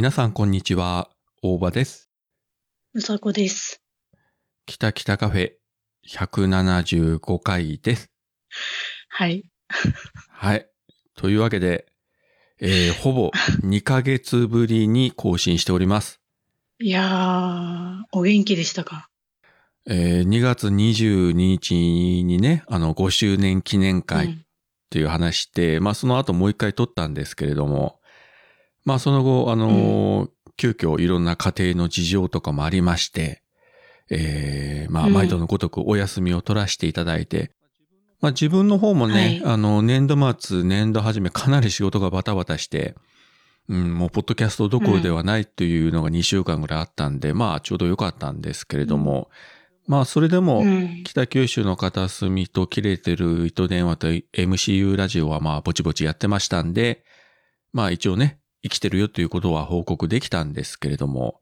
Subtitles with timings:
[0.00, 1.10] 皆さんこんにちは。
[1.42, 2.08] 大場です。
[2.94, 3.82] うさこです。
[4.64, 5.50] 北北カフェ
[6.08, 8.10] 175回です。
[9.10, 9.44] はい。
[10.30, 10.66] はい。
[11.16, 11.84] というわけで、
[12.62, 13.30] えーほぼ
[13.62, 16.18] 2ヶ月ぶりに更新しております。
[16.80, 19.10] いやー、お元気でしたか？
[19.86, 24.46] えー2月22日にね、あの5周年記念う会ん
[24.88, 27.99] という話で、まあその後もう一回撮ったんですけれども、
[28.84, 33.42] まあその後、あのー急遽いろんな家庭の事情とかもありまして、
[34.10, 35.14] えーまあうん。
[35.14, 37.50] 毎度のごとくお休みを取らせていただいて、
[38.20, 39.42] まあ自分の方もね、はい。
[39.54, 42.94] あの年度末、年度始めかなり仕事がバタバタして、
[43.70, 49.30] うん、もうポッドキャストどころではないというのが2週間ぐらいあったんで、まあちょうど良かったんですけれども、
[49.86, 51.04] まあそれでも、うん。
[51.04, 57.02] 北九州の片隅と切れてる糸電話と MCU ラジオはまあぼちぼちやってましたんで、
[57.72, 61.40] まあ一応ね、生きてるよということは報告できたんですけれども、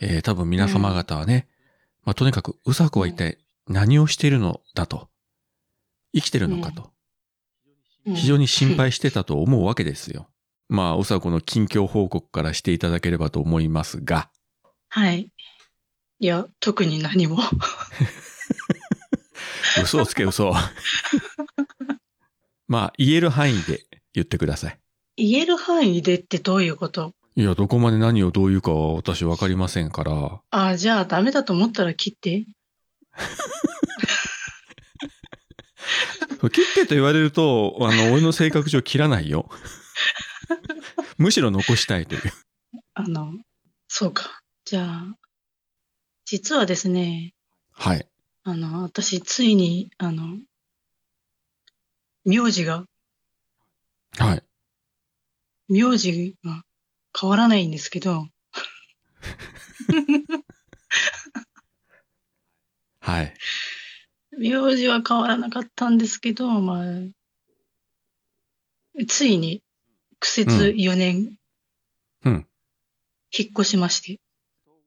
[0.00, 1.48] えー多分皆様方はね、
[2.04, 5.08] まあとにかくうさこは一体何をしているのだと、
[6.14, 6.88] 生きてるのかと、うん
[8.14, 10.30] 非常に心配してたと思うわけですよ。
[10.70, 14.30] まあうさこの近況報告からしていただければと思いますが、
[14.88, 15.30] はい。
[16.20, 17.38] いや、特に何も。
[19.82, 20.52] 嘘をつけ嘘。
[22.66, 24.78] まあ言える範囲で言ってください。
[25.18, 27.12] 言える範囲でってどういうこと？
[27.36, 30.40] いや、どこまで何をどう言うかは私わかりませんから。
[30.50, 32.46] あ、じゃあダメだと思ったら切って。
[36.52, 39.48] 切ってと言われると、あの、俺の性格上切らないよ。
[41.18, 42.20] むしろ残したいという。
[42.94, 43.32] あの、
[43.88, 44.40] そうか。
[44.64, 45.16] じゃあ、
[46.24, 47.34] 実はですね、
[47.72, 48.08] はい。
[48.44, 50.38] あの、私、ついに、あの、
[52.24, 52.84] 名字が、
[54.18, 54.42] はい。
[55.68, 56.62] 名字が
[57.18, 58.26] 変わらないんですけど、
[63.00, 63.34] はい。
[64.38, 66.84] 名字は変わらなかったんですけど、まあ、
[69.06, 69.62] ついに
[70.20, 71.38] 苦節4年、
[72.24, 72.46] うん。
[73.36, 74.20] 引っ越しまして。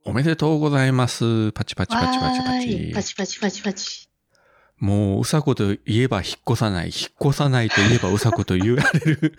[0.04, 1.52] おめでとうございます。
[1.52, 2.92] パチパチパチパチパチ。
[2.94, 4.10] パチパチパチパチ。
[4.78, 6.88] もう、うさこと言えば引っ越さない。
[6.88, 9.38] 引っ越さないと言えばうさこと言われる。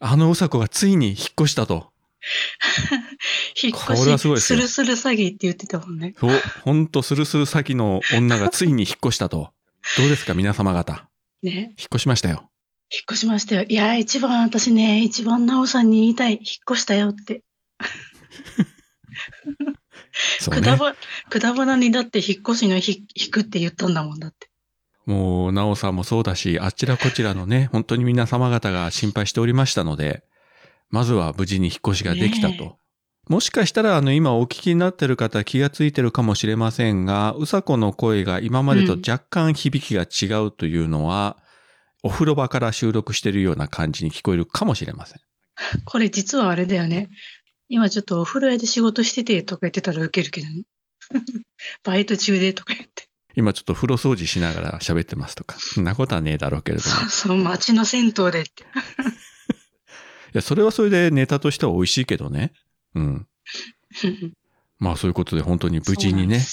[0.00, 1.90] あのうさこがついに引っ越したと。
[3.62, 6.14] 引っこれはすごい越し、ですよスルスル詐欺って言ってたもんね。
[6.18, 6.30] そう、
[6.62, 9.52] ほんとスルスル先の女がついに引っ越したと。
[9.98, 11.08] どうですか皆様方。
[11.42, 11.52] ね。
[11.52, 12.50] 引っ越しましたよ。
[12.92, 13.64] 引っ越しましたよ。
[13.68, 16.32] いや、一番私ね、一番なおさんに言いたい。
[16.32, 16.40] 引っ
[16.72, 17.42] 越したよって。
[20.40, 20.60] そうね。
[20.60, 20.96] くだば、
[21.28, 24.49] くだばなにだって引っ越しの引引くって言ったんだもんだって。
[25.06, 30.24] もう、なおさんもそうだし、あちらこちらのね、本当に皆様方が心配しておりましたので、
[30.90, 32.64] まずは無事に引っ越しができたと。
[32.64, 32.76] ね
[33.30, 41.36] もしかしたら、あの、今お聞きになってる方気がついてるかもしれませんが、うさこの声が今までと若干響きが違うというのは、
[42.02, 45.20] お風呂場から収録してるような感じに聞こえるかもしれません。
[45.84, 47.08] これ実はあれだよね。
[47.68, 50.64] 今ちょっとお風呂屋で仕事しててとか言ってたらウケるけどね。
[51.84, 53.09] バイト中でとか言って。
[53.36, 56.90] 今ちょっと風呂掃除しながら喋ってますとか、そんなことはねえだろうけれども。
[56.90, 58.62] そ うそう、街の銭湯でって。
[58.64, 58.66] い
[60.34, 62.52] や、それはそれでネタとしては美味しいけどね。
[62.94, 63.26] うん。
[64.78, 66.44] まあそういうことで本当に無事にね、引っ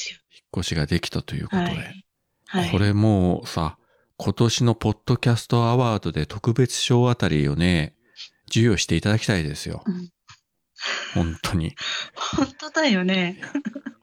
[0.58, 1.64] 越しができたということで。
[1.64, 2.06] はい。
[2.48, 2.72] はい。
[2.72, 3.78] これもうさ、
[4.18, 7.96] 今年のポッドキャストアワードで特別賞あたりをね、
[8.50, 9.84] 授与していただきたいですよ。
[9.86, 10.10] うん
[11.14, 11.76] 本当に。
[12.16, 13.42] 本当だよね。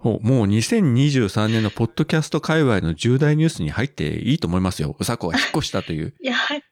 [0.02, 4.94] もう2023年のポッドキャスト界隈の重大ニュースに入っていいと思いますよ。
[4.98, 6.14] うさこが引っ越したという。
[6.22, 6.62] い や、はい。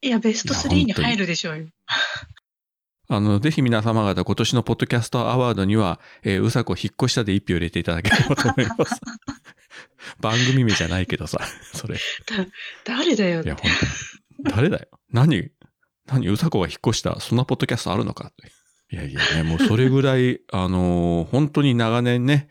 [0.00, 1.66] いや、ベストいや3に入るでしょうよ。
[3.10, 9.00] あの、ぜひ皆様方今年のポッドキャストアワードには、えーうさこ引っ越したで一票入れていただければと思います。
[10.20, 11.40] 番組名じゃないけどさ、
[11.74, 11.96] それ。
[11.96, 11.98] い
[12.84, 13.42] 誰だよ。
[13.44, 13.72] や、ほん
[14.44, 14.88] と誰だよ。
[15.10, 15.50] 何、
[16.06, 18.48] 何、うさこが引っ越した、そんなポッドキャストあるのかい
[18.96, 22.48] やいやね、もうそれぐらい、あのー本当に長年ね、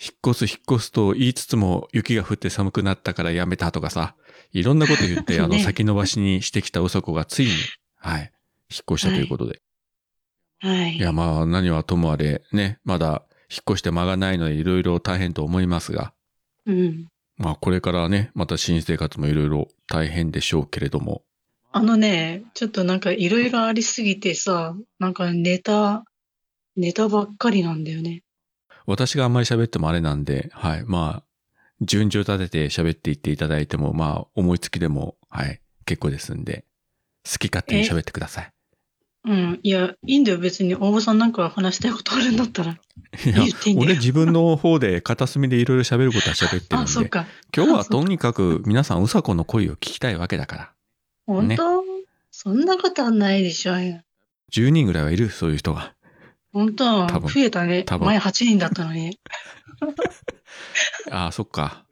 [0.00, 4.14] 引っ越す引っ越すと言いつつも雪が降って寒くなったからやめたとかさ、
[4.52, 7.52] いろんなこと言って、 あの、ね先延ばしにしてきたうさこがついに、
[7.96, 8.32] はい、
[8.70, 9.60] 引っ越したということで。
[10.60, 10.96] はい。
[10.96, 16.14] いや、まあ、何はともあれ、ね、まだ引っ越して間がないので、いろいろ大変と思いますが、
[16.66, 17.06] うん。
[17.36, 21.22] まあ、これからね、また新生活もいろいろ大変でしょうけれども、
[21.72, 26.04] あのね、ちょっとなんかいろいろありすぎてさ、なんかネタ、
[26.76, 28.22] ネタばっかりなんだよね。
[28.86, 31.24] 私があんまり喋ってもあれなんで、はい、まあ、
[31.80, 36.64] 順序立てて喋っていっていただいても、まあ、思いつきでも、はい、結構ですんで、
[37.24, 38.52] 好き勝手に喋ってください。
[39.26, 39.60] うん。
[39.62, 40.38] いや、いいんだよ。
[40.38, 42.72] 別に大場さんなんか話したいことあるんだったら。
[43.24, 47.26] いや言ってんだよ俺自分の方で片隅でいろいろ喋ることは喋ってるんあ、そっで、か。
[47.54, 50.72] 今日はとにかく皆さんうさこの声を聞きたいわけだから。
[51.26, 51.82] 本当、
[52.30, 53.72] そんなことはないでしょ。
[53.74, 55.94] 10人ぐらいはいる、そういう人が。
[56.52, 57.06] 本当？
[57.06, 57.84] 多分増えたね。
[57.84, 59.18] 多分前8人だったのに。
[61.10, 61.84] ああ、そっか。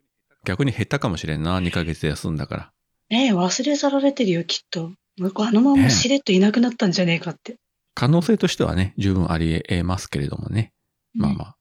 [0.45, 2.71] 逆に減ったかもしれんな、2ヶ月休んだから。
[3.09, 4.93] ねえ、忘れ去られてるよ、きっと。
[5.17, 7.57] 向こうあのまましれっといなくなったんじゃねえかって。
[7.93, 10.71] 可能性としてはね、十分あり得ますけれどもね。
[11.13, 11.55] まあま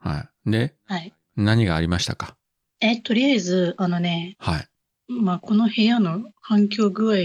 [0.00, 0.08] あ。
[0.10, 0.50] はい。
[0.50, 1.12] で、はい。
[1.36, 2.36] 何がありましたか？
[2.80, 4.68] え、とりあえず、あのね、はい。
[5.10, 7.18] まあ、この部屋の反響具合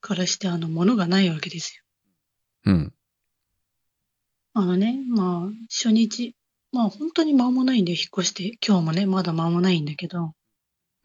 [0.00, 1.76] からして、あの、物がないわけです
[2.64, 2.72] よ。
[2.72, 2.94] うん。
[4.54, 6.36] あのね、まあ、初日、
[6.70, 10.32] まあ、本当に間もないんで、引っ越して、今日もね、まだ間もないんだけど、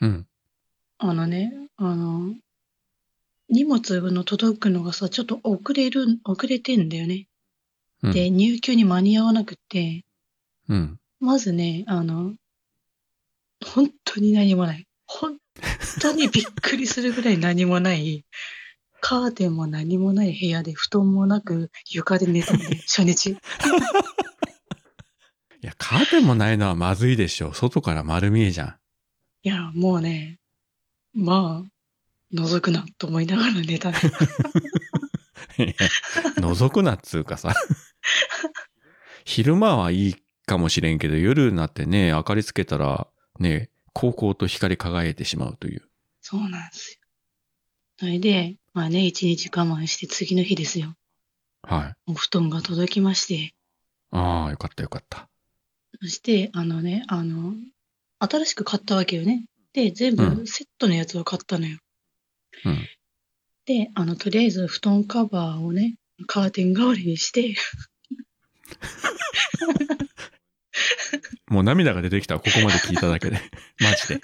[0.01, 0.27] うん。
[0.99, 2.35] あのね、あの、
[3.49, 7.27] 荷物の届くのがさ、ちょっと遅れる、遅れてんだよね。
[8.03, 8.11] うん。
[8.11, 10.05] で、入居に間に合わなくって、
[10.69, 10.99] うん。
[11.19, 12.35] まずね、あの、
[13.65, 14.85] 本当に何もない。
[15.07, 15.37] 本
[16.01, 18.25] 当にびっくりするぐらい何もない。
[19.01, 23.31] カーテンも何もない部屋で布団もなく床で寝たんで、初日。
[23.31, 23.37] い
[25.61, 27.53] や、カーテンもないのはまずいでしょ。
[27.53, 28.75] 外から丸見えじゃん。
[29.43, 30.39] いや、もうね、
[31.13, 33.97] まあ、覗くなと思いながら寝たね。
[36.37, 37.53] 覗くなっつうかさ。
[39.25, 40.15] 昼間はいい
[40.45, 43.07] かもしれんけど、夜になってね、明かりつけたら、
[43.39, 45.83] ね、高々と光り輝いてしまうという。
[46.21, 46.99] そうなんですよ。
[47.99, 50.95] それで、まあね、一日我慢して次の日ですよ。
[51.61, 52.11] はい。
[52.11, 53.53] お布団が届きまして、
[54.11, 55.29] ああ、よかったよかった。
[56.01, 57.53] そして、あのね、あの、
[58.19, 59.45] 新しく買ったわけよね。
[59.73, 61.77] で、全うん部セットのやつを買ったのよ。
[62.65, 62.87] うん。
[63.65, 65.95] で、あの、とりあえず布団カバーをね、
[66.27, 67.55] カーテン代わりにして、
[71.53, 73.39] もう涙が出てきた、ここまで聞いただけで。
[73.79, 74.21] マジで。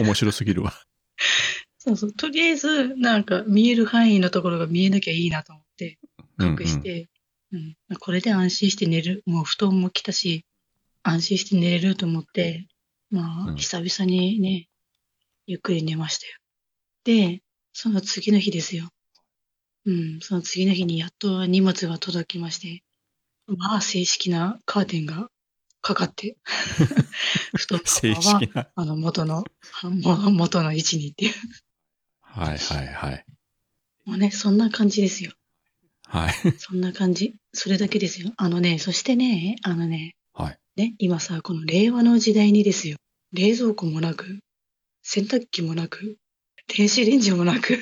[0.00, 0.72] 面白すぎるわ。
[1.78, 5.98] そうそう、とりあえず、なんか見える範囲のところが見えなきゃいいなと思って、
[6.38, 7.08] うん、隠して、
[7.52, 9.22] うんこれで安心して寝る。
[9.26, 10.46] もう布団も来たし、
[11.02, 12.66] 安心して寝れると思って、
[13.10, 14.68] まあ、うん久々にね、
[15.46, 16.32] ゆっくり寝ましたよ。
[17.04, 17.42] で、
[17.74, 18.88] その次の日ですよ。
[19.84, 22.82] うん、その次の日にやっと荷物が届きまして、
[23.46, 25.28] まあ、正式なカーテンが
[25.82, 26.36] かかって、
[27.56, 28.68] 布団カバ正ーは式な。
[28.74, 29.44] あの、元の、
[29.82, 31.34] も 元の位置にっていう。
[32.20, 33.24] はいはいはい。
[34.04, 35.32] もうね、そんな感じですよ。
[36.06, 36.34] はい。
[36.58, 37.34] そんな感じ。
[37.52, 38.32] それだけですよ。
[38.36, 40.58] あのね、そしてね、あのね、はい。
[40.76, 42.96] ね、今さ、この令和の時代にですよ。
[43.32, 44.38] 冷蔵庫もなく、
[45.02, 46.16] 洗濯機もなく、
[46.76, 47.78] 電子レンジもなく、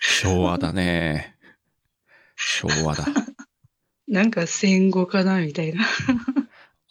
[0.00, 1.36] 昭和だね。
[2.34, 3.06] 昭和だ。
[4.08, 5.86] なんか戦後かなみたいな。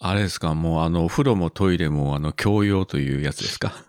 [0.03, 3.85] あれですか、もうあの、お風呂もトイレもあの、共用というやつですか？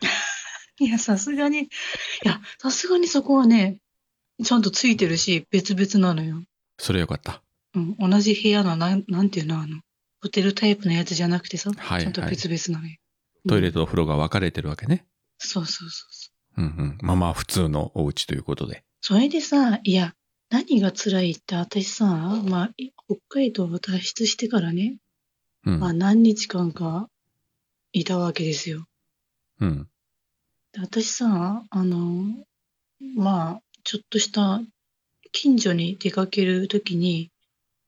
[0.78, 1.68] いや、さすがに、い
[2.24, 3.78] や、さすがにそこはね、
[4.44, 6.42] ちゃんとついてるし、別々なのよ。
[6.78, 7.42] それよかった。
[7.74, 9.80] うん、同じ部屋の、なん、なんていうの、あの、
[10.20, 12.96] ホテルタイプのやつじゃなくてさ、はいちゃんと別々なのよ。
[13.48, 15.04] トイレうんとお風呂が分かれてるわけね。
[15.38, 16.62] そうそうそうそう。
[16.62, 16.98] うんうん。
[17.02, 18.84] まあまあ、普通のお家ということで。
[19.00, 20.14] それでさ、いや、
[20.50, 24.96] 何が辛いって私さ、まあ、い北海道を脱出してからね、
[25.66, 27.08] うんまあ何日間か
[27.92, 28.86] いたわけですよ。
[29.60, 29.88] うん。
[30.72, 32.24] で私さ、あの、
[33.16, 34.60] まあ、ちょっとした
[35.32, 37.30] 近所に出かけるときに、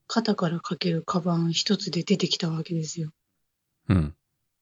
[0.06, 3.10] 肩からかけるカバン一つで出てきたわけですよ。
[3.88, 4.14] うん。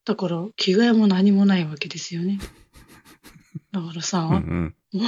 [0.05, 2.39] だから、着替えも何もないわけですよね。
[3.73, 5.01] だからさ、うんうん。
[5.01, 5.07] もう、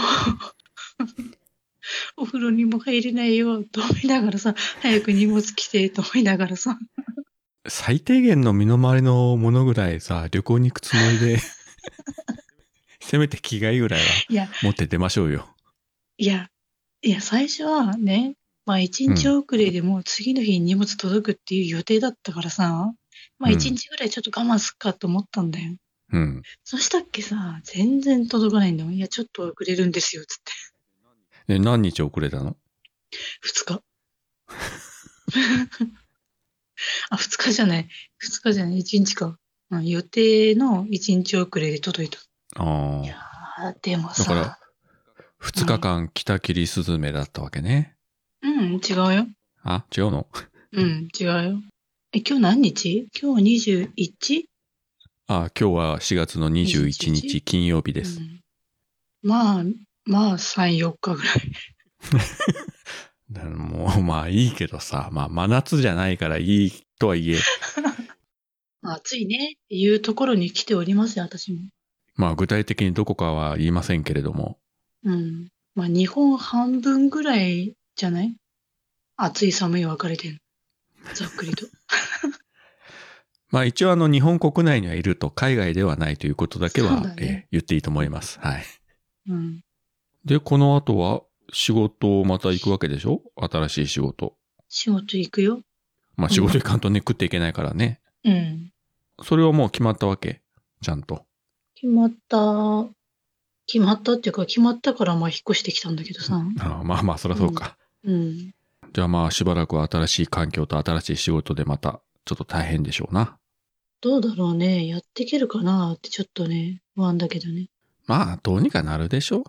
[2.18, 6.78] お風呂にも入れないよ、と思いながらさ、早く荷物来て、と思いながらさ、
[7.68, 11.38] 最低限の身の回りのものぐらいさ、旅行に行くつもりで、
[13.00, 15.54] せめて着替えぐらいは持って出ましょうよ。
[16.18, 16.50] いや、
[17.02, 22.92] いや、最初はね、まあ一日遅れでも次の日に荷物届くっていう予定だったからさ、
[23.38, 25.76] まあうん一日ぐらいちょっと我慢すっかと思ったんだよ。
[26.12, 26.42] うん。
[26.64, 28.94] そしたっけさ、全然届かないんだもん。
[28.94, 30.38] いや、ちょっと遅れるんですよ、つっ
[31.46, 31.54] て。
[31.54, 32.56] で、何日遅れたの？
[33.40, 33.82] 二日。
[37.10, 37.88] あ、二日じゃない。
[38.18, 38.78] 二日じゃない。
[38.78, 39.38] 一日か。
[39.70, 42.18] うん予定の一日遅れで届いた。
[42.54, 44.66] あいやー、でもだからさ、あ。
[45.38, 47.96] 二日間北切りスズメだったわけね。
[48.42, 49.26] うん、違うよ。
[49.64, 50.28] あ、違うの？
[50.72, 51.60] うん、違うよ。
[52.12, 53.08] え、今日何日？
[53.20, 54.44] 今日 21?
[55.26, 58.20] あ、今日は4月の21 21日金曜日です。
[58.20, 58.40] うん、
[59.22, 59.64] まあ、
[60.04, 61.52] まあ、3、4日ぐらい。
[63.28, 67.38] もう、 まあいいけどさ、まあ真夏じゃないからいいとはいえ、
[68.82, 71.60] 暑いねっていうところに来ておりますよ、私も。
[72.14, 74.58] まあ具体的にどこかは言いませんけれども、
[75.02, 75.48] うん。
[75.74, 78.34] まあ、日本半分ぐらいじゃない？
[79.16, 80.38] 暑い寒い分かれてんの。
[81.14, 81.66] ざっくりと。
[83.50, 88.38] まあ一応あの日本国内にはいると海外ではないということだけはねえー言っていいと思います。
[88.40, 88.64] はい。
[89.28, 89.60] うん。
[90.24, 93.22] で、この後は仕事また行くわけでしょ？
[93.36, 94.34] 新しい仕事。
[94.68, 95.62] 仕事行くよ。
[96.16, 98.00] まあ仕事行かんとね、食っていけないからね。
[98.24, 98.72] うん。
[99.22, 100.42] それはもう決まったわけ？
[100.82, 101.24] ちゃんと。
[101.74, 102.88] 決まった、
[103.66, 106.42] 決まったっていうか、決まったからまあ引っ越してきたんだけどさ。
[106.60, 107.76] ああまあまあ、そりゃそうか。
[108.04, 108.54] うん。
[108.92, 113.38] じゃあまあしばらくは新しい環境と新しい仕事でまたちょっと大変でしょうな。
[114.00, 114.86] どうだろうね。
[114.86, 117.68] やっていけるかなってちょっとね、不安だけどね。
[118.06, 119.44] まあどうにかなるでしょう。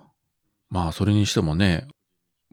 [0.69, 1.88] まあそれにしてもね、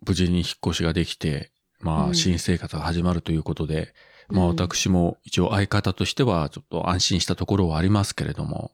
[0.06, 3.94] 無事に引っ越しができて、まうんあ新生活が始まるということで、
[4.28, 8.72] まあうん私も一応相方としてはちょっと安心したところはありますけれども、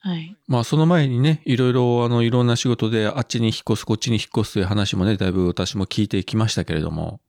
[0.00, 0.36] はい。
[0.48, 7.20] まあその前にね、いろいろあのいろんな仕事であっちに引っ越す、こっちに引っ越すという話もね、だいぶ私も聞いてきましたけれども、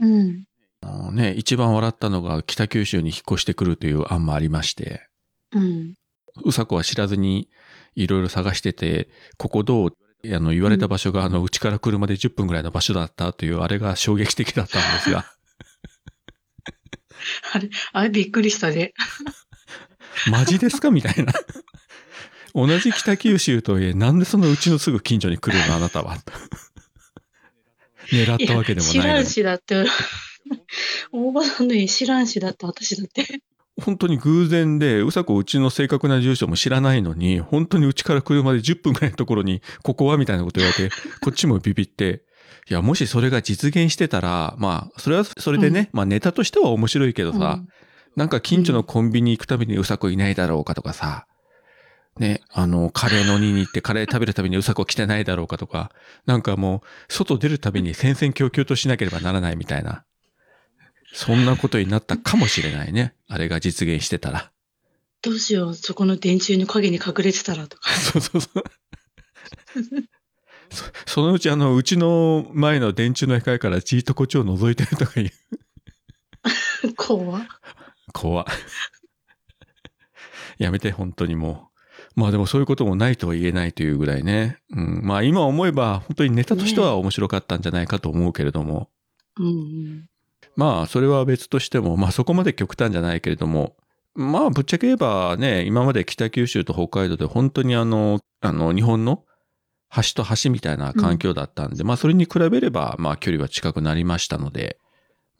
[0.00, 0.44] うん。
[0.82, 5.08] あのね、一番笑ったのが北九州に引っ越してくるという案もありまして、
[5.52, 5.94] うん。
[6.44, 7.48] うさこは知らずに
[7.94, 9.08] いろいろ探してて、
[9.38, 9.96] ここどう？
[10.34, 15.26] あの言われた場所があのうちから車で10分ぐらいの場所だったというあれが衝撃的だったんですが、
[17.52, 18.94] あれ、あれびっくりしたで。
[20.30, 20.90] マジですか？
[20.90, 21.32] みたいな。
[22.54, 26.16] 同じ北九州とはいえ、なんでそのうちのすぐ近所に来るのあなたは。
[28.10, 29.26] 狙ったわけでも知らんないのに。
[29.26, 29.84] しだって、
[31.12, 33.42] 大場さんの家知らんしだって、私だって。
[33.80, 42.22] 本当に偶然で、うさこうちの正確な住所も知らないのに、本当にうちから車で10分ぐらいのところに、ここはみたいなこと言われて、 こっちもビビって、
[42.70, 47.62] いや、もしそれが実現してたら、まあ、それはそれでね、まあネタとしては面白いけどさ、
[48.16, 51.26] なんか近所のコンビニ行くたびにうさこいないだろうかとかさ、
[52.18, 55.90] ね、あの、カレーのにに行ってカレー食べるたびにうさこ来てないだろうかとか、
[56.24, 60.05] なんかもう、外出るたびに戦々恐々としなければならないみたいな。
[61.12, 63.14] そんなことになったかもしれないね。
[63.28, 64.52] あれが実現してたら。
[65.22, 67.90] どうしよう、そこの電柱の影に隠れてたらとか。
[67.90, 68.64] そうそうそう。
[70.70, 75.30] そそのうちあの、うちの前の電柱の光からじーっとこっちを覗いてるとかいう。
[76.96, 77.46] 怖っ
[78.12, 78.46] 怖っ
[80.58, 81.70] やめて、本当にも
[82.16, 82.20] う。
[82.20, 84.58] まあでもそういうこともないとは言えないというぐらいね。
[84.70, 85.00] うん。
[85.04, 88.88] まあ今思えば本当にネタとしては面白かったんじゃないかと思うけれども。
[89.38, 90.06] うんうん。
[90.56, 93.76] まあそれは別としても、まあそこまで極端じゃないけれども。
[94.14, 99.24] まあぶっちゃけ言えばね、今まで北九州と北海道で本当にあの、あの日本の
[99.88, 104.78] 端と端みたいな環境だったんで、まあそれに比べればまあ距離は近くなりましたので、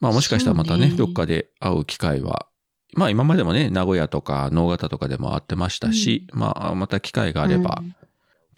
[0.00, 2.46] まあもしかしたらまたね、ねどっかで会う機会は、
[2.94, 7.96] まあ今までもね、名古屋とか能形とかでも会ってましたし、まあまた機会があればうん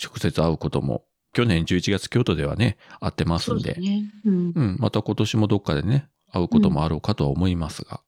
[0.03, 4.05] 直接会うことも、去年11月京都ではね、会ってますんで、そうだね。
[4.25, 4.53] うん。
[4.55, 8.01] うん、また今年もどっかでね、会うこともあろうかとは思いますが、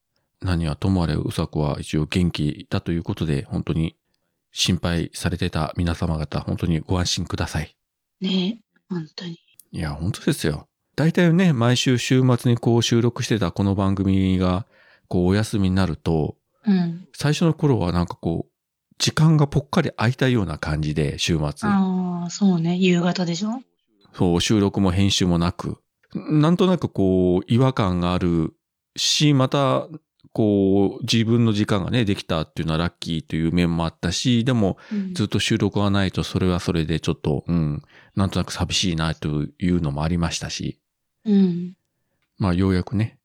[0.43, 3.97] 何はともあれ、うさこは一応元気だということで、本当に
[4.53, 7.77] 心配されてた皆様方、本当にご安心ください。
[8.21, 9.39] ね本当に。
[9.73, 10.67] いや、本当ですよ。
[10.97, 14.67] 大体ね、毎週週末にこう収録してたこの番組が、
[15.09, 16.37] こうお休みになると、
[16.67, 17.07] うん。
[17.15, 18.53] 最初の頃はなんかこう、
[18.99, 21.69] 時間がぽっかり空いたような感じで、週末。
[21.69, 22.77] ああ、そうね。
[22.77, 23.63] 夕方でしょ？
[24.13, 25.79] そう、収録も編集もなく、
[26.15, 28.55] なんとなくこう、違和感がある
[28.97, 29.89] し、また、
[30.33, 37.83] こう、自分の時間がね、できたっていうのはラッキーという面もあったし、でも、うんずっと収録がないと、それはそれでちょっと、うん、
[38.15, 40.81] なんとなく寂しいなというのもありましたし、
[41.25, 41.75] うん。
[42.39, 43.19] まあ、ようやくね、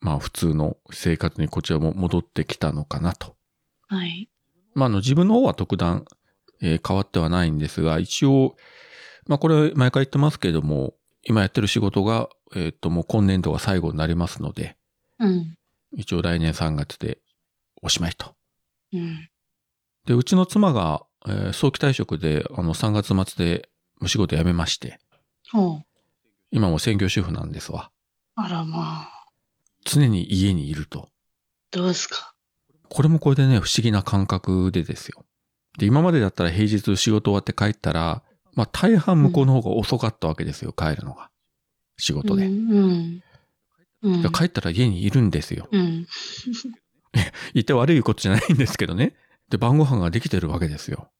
[0.00, 3.36] まあ、普通の生活にこちらも戻ってきたのかなと。
[3.88, 4.28] はい。
[4.74, 6.04] まあ、あの、自分の方は特段、
[6.60, 8.56] えー変わってはないんですが、一応、
[9.26, 10.94] まあ、これ、毎回言ってますけれども、
[11.28, 14.76] 今やってる仕事が、えっ、と、もう今年度が最後になりますので、
[15.18, 15.54] うん。
[15.92, 17.18] 一応来年3月で
[17.82, 18.34] おしまいと。
[18.92, 19.28] うん。
[20.06, 23.68] で、うちの妻が、えー早期退職で、あの、3月末で
[24.00, 24.98] お仕事辞めまして、
[25.52, 25.84] ほう。
[26.50, 27.90] 今も専業主婦なんですわ。
[28.34, 29.26] あらまあ。
[29.84, 31.10] 常に家にいると。
[31.70, 32.34] どうすか？
[32.88, 35.26] これもこれでね、不思議な感覚でですよ。
[35.78, 38.22] で、今までだったら平日仕事終わって帰ったら、
[38.54, 41.30] まあ大半向こうの方が遅かったわけですよ、帰るのが。
[41.96, 42.46] 仕事で。
[42.46, 43.22] うん。
[44.02, 44.32] うん。
[44.32, 45.68] 帰ったら家にいるんですよ。
[45.70, 46.06] うん。
[47.54, 49.14] 言って悪いことじゃないんですけどね。
[49.50, 51.10] で、晩ご飯ができてるわけですよ。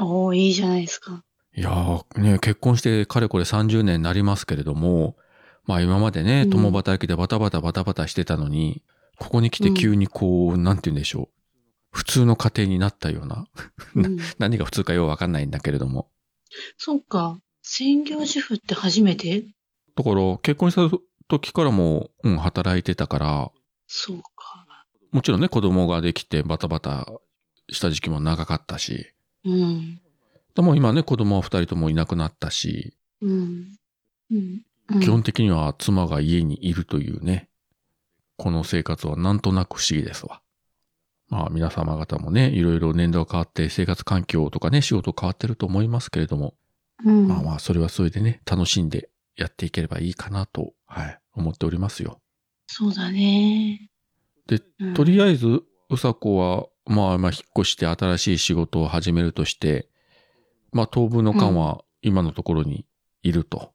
[0.00, 1.24] おおいいじゃないですか。
[1.56, 5.16] いやー、ね、結婚してかれこれ30年になりますけれども、
[5.64, 8.82] まあ今までね、うん共働きでバタバタバタバタしてたのに、
[9.18, 11.28] ここに来て急にこう、なんて言うんでしょう。
[11.90, 13.46] 普通の家庭になったような。
[13.96, 16.10] うん 何が普通かようわかんないんだけれども。
[16.76, 17.40] そうか。
[17.62, 19.44] 専業主婦って初めて？
[19.94, 20.96] だから結婚した
[21.28, 23.50] 時からも、うん、働いてたから、
[23.86, 24.66] そうか。
[25.10, 27.06] もちろんね、子供ができてバタバタ
[27.70, 29.12] した時期も長かったし、
[29.44, 30.00] うん。
[30.54, 33.78] でも今ね、子供は二人ともいなくなったし、うん。
[34.30, 34.62] うん。
[34.90, 37.50] うん基本的には妻が家にいるというね、
[38.38, 40.40] この生活はなんとなく不思議ですわ。
[41.28, 46.54] まあ皆様方もね、いろいろ年度が変わって生活環境とかね、仕事変わってると思いますけれども、
[47.04, 47.28] うん。
[47.28, 52.20] まあまあそれはそれでね、楽しんでやっていければいいかなと、はい、思っておりますよ。
[52.66, 53.90] そうだね。
[54.46, 59.88] で、うんとりあえず、うさこは、まあまあ引っ越して新しい仕事を始めるとして、
[60.72, 62.86] まあ当分の間は今のところに
[63.22, 63.72] いると。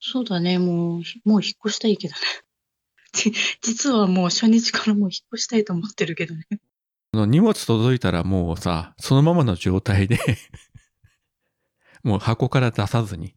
[0.00, 0.58] そうだね。
[0.58, 2.20] もう、もう引っ越したいけどね。
[3.12, 6.46] じ 実はもう初日からもう引っ越したいと思ってるけどね。
[7.12, 10.18] 荷物届いたらもうさ、そのままの状態で、
[12.02, 13.34] もう箱から出さずに、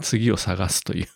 [0.00, 1.06] 次を探すという。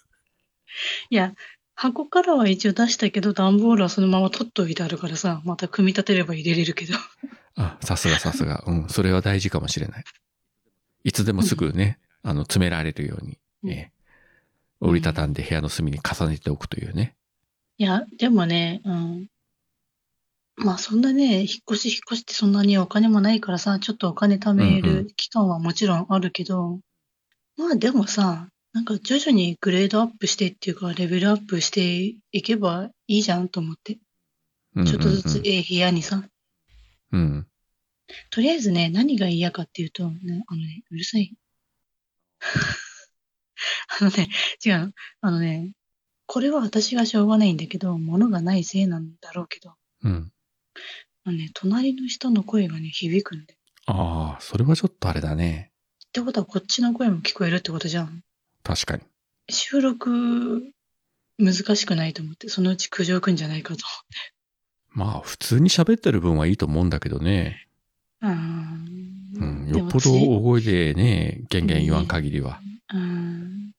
[1.10, 1.34] いや、
[1.74, 6.94] 箱からは一応出したけど、段ボールはそのまま取っといてあるからさ、また組み立てれば入れれるけど。
[7.56, 8.62] あ、さすがさすが。
[8.66, 10.04] うん、それは大事かもしれない。
[11.04, 14.00] いつでもすぐね、あの、詰められるように、うんえー
[14.80, 17.14] 折りたたんで部屋の隅に重ねておくというね。
[17.76, 19.26] いや、でもね、うん。
[20.64, 26.80] まあそんなね、引っ越し引っ越しってそんなにお金もないからさ、ちょっとお金貯めうんうる期間はもちろんあるけど、
[27.56, 33.94] まあでもさ、なんか徐々にグレードアップしてっていうか、レベルアップしていけばいいじゃんと思って。
[33.94, 34.00] うんうん
[34.76, 36.22] うんちょっとずつええ部屋にさ。
[37.10, 37.46] うん。
[38.30, 41.36] とりあえずね、何が嫌かっていうと、ね、あのね、うるさい。
[44.00, 44.28] あのね、
[44.64, 44.94] 違う。
[45.20, 45.72] あのね、
[46.26, 50.32] これは私がしょうがないんだけど、物がないせいなんだろうけど、うん。
[51.24, 53.56] あのね、隣の人の声がね、響くんで。
[53.86, 55.72] ああ、それはちょっとあれだね。
[56.06, 58.22] ってことはこっちの声も聞こえるってことじゃん。
[58.62, 59.02] 確かに。
[59.48, 60.62] 収録、
[61.38, 63.84] 難しくないと思って、そのうち苦情くんじゃないかと。
[64.88, 67.68] まあ、普通に喋ってる分はいいと思うんだけどね。
[68.22, 69.00] うん
[69.38, 69.68] ん。
[69.68, 72.60] よっぽど大声でね、ゲンゲン言わん限りは。
[72.92, 73.72] うーん。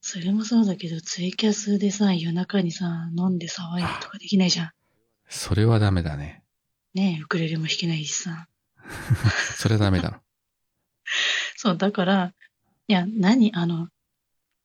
[0.00, 4.70] それもそうだけど、ツイキャスでさ、夜中にさ、飲んで騒いでとかできないじゃん。
[5.28, 6.42] それはダメだね。
[6.94, 8.48] ねえ、ウクレレも弾けないしさ。
[9.56, 10.20] それはダメだろ。
[11.56, 12.34] そう、だから、
[12.88, 13.88] いや、何あの、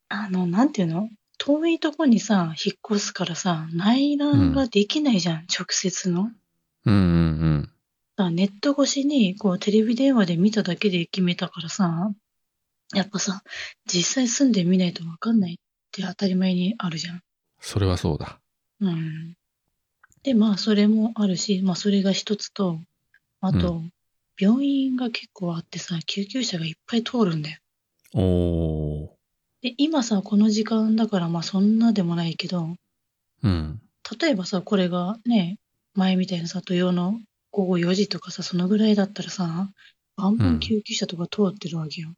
[0.10, 1.10] あの、なんていうの？
[1.38, 6.32] 遠いとこにさ、引っ越すからさ、内覧ができないじゃん、直接の。
[6.86, 7.00] うんうんう
[7.64, 7.72] ん。
[8.16, 12.14] だネット越しに、こう、テレビ電話で見ただけで決めたからさ、
[12.94, 13.42] やっぱさ、
[13.88, 15.58] 実際住んでみないとわかんないっ
[15.92, 17.24] て当たり前にあるじゃん。
[17.60, 18.40] それはそうだ。
[18.80, 19.36] うん。
[20.24, 22.80] で、まあ、それもあるし、まあ、それが一つと、
[23.40, 23.82] あと、う
[24.40, 27.60] 病院が結構あってさ、救急車がいっぱい通るんだよ。
[28.14, 29.10] おー。
[29.62, 32.76] で、今さ、この時間だから、まあ、そんなでもないけど、
[33.44, 33.82] うん。
[34.20, 35.58] 例えばさ、これがね、
[35.94, 37.20] 前みたいなさ、土曜の
[37.52, 39.70] 午後4時とかさ、そのぐらいだったらさ、
[40.16, 42.14] バンバン救急車とか通ってるわけよ。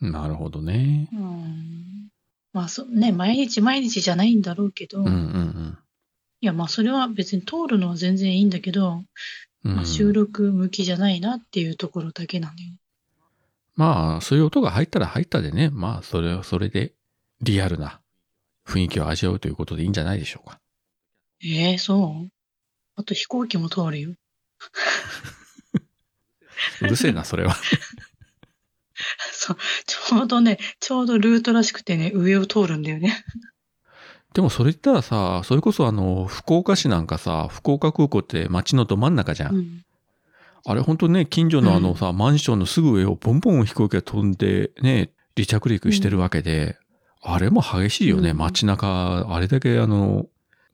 [0.00, 1.08] なるほどね。
[1.12, 2.08] うん。
[2.52, 5.78] まあ、そ、ね、毎日毎日じゃないんだろうけど、うんういん
[6.46, 9.04] や、まあ、それは別に通るのは全然いいんだけど、
[9.64, 9.76] うん。
[9.76, 12.70] まあ、収録向きじゃないなっていうところだけなんだよ。
[13.76, 16.92] まあ、そういう音が入ったら入ったでね、まあ、それはそれで
[17.40, 18.00] リアルな
[18.66, 20.60] 雰囲気を味わうということでいいんじゃないでしょうか。
[21.42, 22.28] ええそう？
[22.96, 24.14] あと飛行機も通るよ。
[26.82, 27.56] うるせえな、それは。
[29.32, 33.24] そう、ちょうどね、ちょうどルートらしくてね、上を通るんだよね。
[34.34, 39.54] でもそれ言ったらさ、それこそあの、福岡市なんかさ、福岡空港って街のど真ん中じゃん。
[39.54, 39.84] うん。
[40.64, 46.76] あれ本当ね、近所のあのさ、マンションのすぐ上をボンボン飛行機が飛んでね、離着陸してるわけで、
[47.22, 48.36] あれも激しいよね、うん。
[48.36, 50.26] 街中、あれだけあの、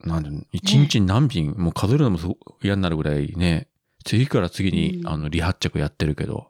[0.03, 3.67] なんで、一日に何便、もう数えるのも嫌になるぐらいね、
[4.05, 5.07] 次から次に、うん。
[5.07, 6.49] あの、離発着やってるけど、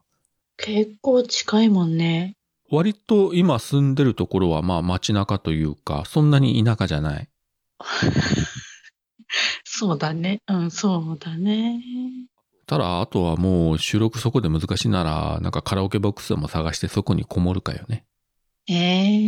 [0.57, 2.36] 結構近いもんね。
[2.69, 7.29] 割と今住んでるところはまあ街中というか、そんなに田舎じゃない。
[9.63, 10.41] そうだね。
[10.47, 11.81] うん、そうだね。
[12.65, 18.05] ただ、あとはもう収録そこで難しいなら、なんかカラオケボックスでも探してそこにこもるかよね。
[18.67, 19.19] ええ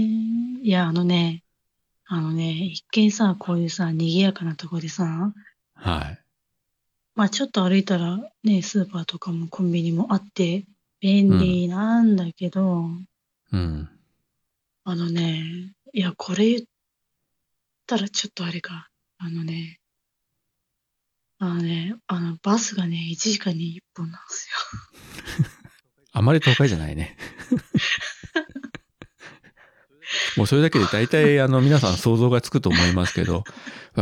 [0.62, 1.44] いや、あのね、
[2.06, 5.34] あのね、一見さ、こういうさ、賑やかなとこでさ、
[5.74, 6.20] はい。
[7.16, 10.66] まあちょっと歩いたらね、スーパーとかもコンビニもあって、
[11.00, 13.09] 便利なんだけど、うん。
[14.84, 16.62] あのね、いや、これ言っ
[17.96, 18.90] ったらちょっとあれか。
[19.18, 19.80] あのね、
[21.40, 24.48] あのね、あの、バスがね、1時間に1本なんです
[25.42, 25.48] よ。
[26.14, 27.18] あまり都会じゃないね。
[30.38, 33.44] もうそれだけで大体あの皆さん想像がつくと思いますけど、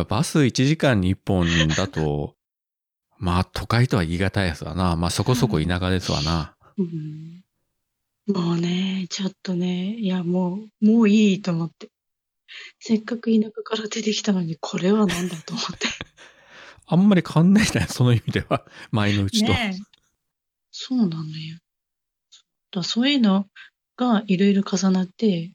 [0.07, 2.35] バス1時間に1本だと、
[3.17, 4.95] まあ都会とは言い難いやつだな。
[4.95, 6.55] まあそこそこ田舎ですわな。
[6.77, 7.43] うん、
[8.27, 11.89] もうね、ちょっとね、いやもう、もういいと思って。
[12.79, 15.87] せっかく田舎から出てきたのに、これは何だと思って。
[16.87, 18.65] あんまり変わんないんだよ、その意味では。
[18.91, 19.51] 前のうちと。
[19.51, 19.97] ねえ
[20.71, 21.57] そうなんだよ。
[22.71, 23.47] だそういうの
[23.95, 25.53] がいろいろ重なって、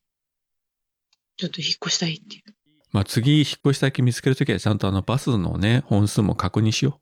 [1.36, 2.42] ちょっと引っ越したいっていう。
[2.90, 7.00] まあ次引っ越し先見つけるときはちゃんとあのバスのね、本数も確認しよ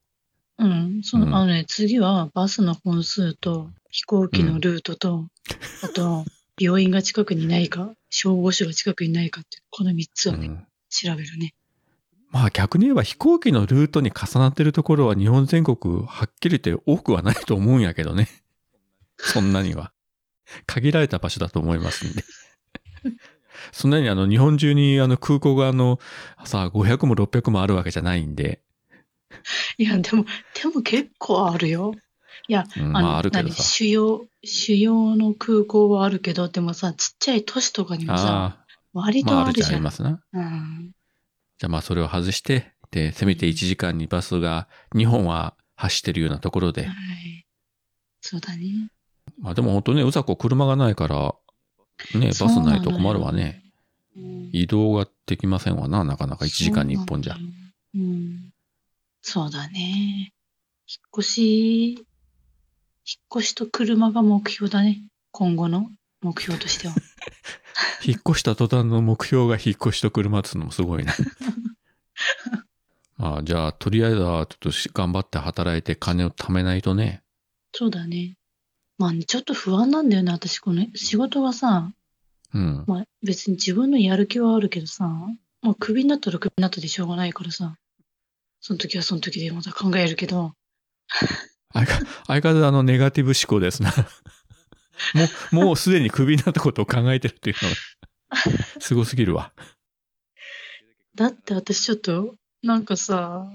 [0.58, 5.26] うん、その、うんあのね、次はバスの本数と飛行機のルートと、
[5.82, 6.24] あと、
[6.58, 10.34] 病院が近くにないか、消防署が近くにないかってこの3つう。
[10.34, 10.66] をね、うん。
[10.90, 11.54] 調べるね。
[12.30, 18.28] まあ逆に言えば飛行機のルートに重なってるところは日本全国はっきり言って多くはないと思うんやけどね。
[19.18, 19.92] そんなには。
[20.66, 22.24] 限られた場所だと思いますんで。
[23.72, 25.98] そんなにあの日本中にあの空港があの
[26.44, 28.60] さ、500も600もあるわけじゃないんで。
[29.78, 30.24] いや、でも、
[30.62, 31.94] でも結構あるよ。
[32.48, 33.62] いや、うん、あの、まああるけど何さ。
[33.62, 39.72] 主要、主要の空港はあるけど、でもさ、ちっちゃい都市とかにもさ、あ割あ、まああるじゃとあるじゃん。
[39.72, 40.20] ありますな。
[40.32, 40.90] うん。
[41.58, 46.86] じゃあまあそれを外して、で、せめて1時間にバスが2本は走ってるようなところで。
[46.86, 47.46] はい。
[48.20, 48.90] そうだね。
[49.40, 51.34] まあでも本当ね、うざこ車がないから、
[52.18, 53.62] ね、バスないと困るわね。
[54.16, 54.50] うん。
[54.52, 57.36] 移動ができませんわな、なかなか1時間に1本じゃ。
[57.94, 58.52] うん。
[59.22, 60.32] そうだね。
[60.88, 62.06] 引っ越し、
[63.10, 65.02] 引っ越しと車が目標だね。
[65.32, 65.90] 今後の
[66.22, 66.94] 目標としては。
[68.06, 71.12] 引っ越した途端の目標が引っ越しと車っつうのもすごいな。
[73.16, 77.24] ま あじゃあ、とりあえずはちょっとし頑張って働いて金を貯めないとね。
[77.72, 78.36] そうだね。
[78.96, 80.30] まあ、ちょっと不安なんだよね。
[80.30, 81.92] 私、この仕事がさ、
[82.54, 82.84] うん。
[82.86, 85.08] まあ別に自分のやる気はあるけどさ、
[85.62, 87.76] まあクビになったらクビになったでしょうがないからさ、
[88.60, 90.52] その時はその時でまた考えるけど、
[91.72, 93.92] 相変相変わらずあのネガティブ思考ですな。
[95.52, 99.52] もう、もうすでにクビになったことを考えてるっていうのが、すごすぎるわ。
[101.14, 103.48] だって私ちょっと、なんかさ、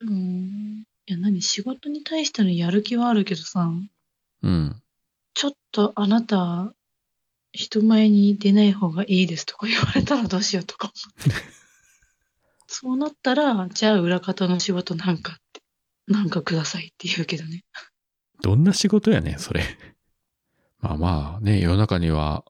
[0.00, 3.70] うん、いや何、仕事に対してのやる気はあるけどさ、
[4.42, 4.82] うん。
[5.34, 6.72] ちょっとあなた、
[7.52, 10.92] 人前に出ない方がいいですとか言われたらどうしようとか。
[12.66, 15.47] そうなったら、じゃあ裏方の仕事なんかって、
[16.12, 17.64] なんかくださいって言うけどね。
[18.42, 19.62] どんな仕事やねん、それ。
[20.80, 22.44] まあまあね、世の中には、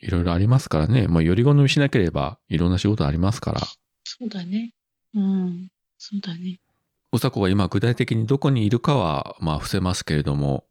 [0.00, 1.08] いろいろありますからね。
[1.08, 3.60] もうより好みしなければ、いろんな仕事ありますから。
[4.04, 4.72] そうだね。
[5.14, 5.68] うん。
[5.98, 6.60] そうだね。
[7.12, 10.66] うさこが今具体的にどこにいるかは、まあ伏せますけれども、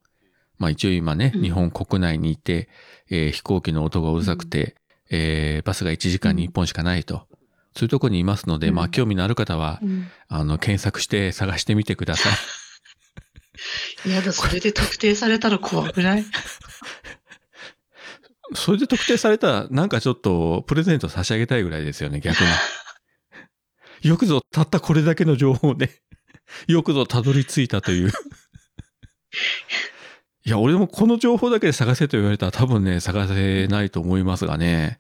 [0.58, 2.70] まあ一応今ね、うん日本国内にいて、
[3.10, 4.76] えー飛行機の音がうるさくて、
[5.10, 7.28] えーバスが1時間に1本しかないと。
[7.78, 10.08] そういうとこにいますので、うんまあ興味のある方は、うん。
[10.28, 12.30] あの、検索して探してみてくださ
[14.06, 14.10] い。
[14.12, 16.26] やだ、それで特定されたら怖くない？
[18.56, 22.48] それで特定されたら、なんかちょっとプレゼント差し上げたいぐらいですよね、逆に。
[24.10, 26.02] よくぞたったこれだけの情報で、
[26.68, 28.12] よくぞたどり着いたという。
[30.46, 35.00] いや、俺もこの情報だけで探せと言われたら多分ね、探せないと思いますがね。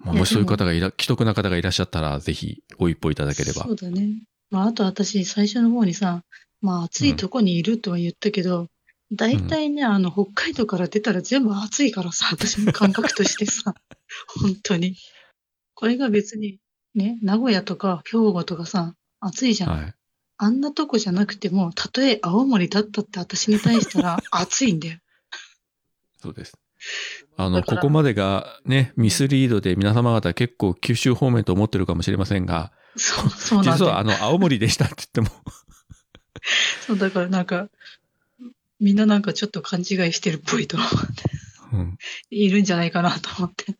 [0.00, 3.72] まあ、もしそういう方がいら、既得な方がいらっしゃったら、ぜひご一報いただければそ。
[3.72, 4.22] うだね。
[4.50, 6.24] まあ、あと私、最初の方にさ、
[6.60, 8.68] まあ、暑いとこにいるとは言ったけど、
[9.12, 13.74] 大体ね、あの、北海道から出たら全部暑いからさ、私の感覚としてさ、
[14.40, 14.96] 本当に。
[15.74, 16.58] これが別に、
[16.94, 19.70] ね、名古屋とか兵庫とかさ、暑いじゃん。
[19.70, 19.94] はい。
[20.36, 24.98] あんなとこじゃなくても、たとえ青森だったって私に対したら暑いんだよ。
[26.22, 26.54] そうです。
[27.36, 34.04] あの、ここまでがね、ミスリードで皆様方結構九州方面と思ってるかもしれませんが、そう、そう実はあ。
[34.04, 35.28] の、青森でしたって言っても、
[36.86, 37.68] そう、だからなんか、
[38.78, 40.96] みんななんかちょっと勘違いしてるっぽいと思って。
[41.72, 41.98] うん。
[42.30, 43.76] いるんじゃないかなと思って。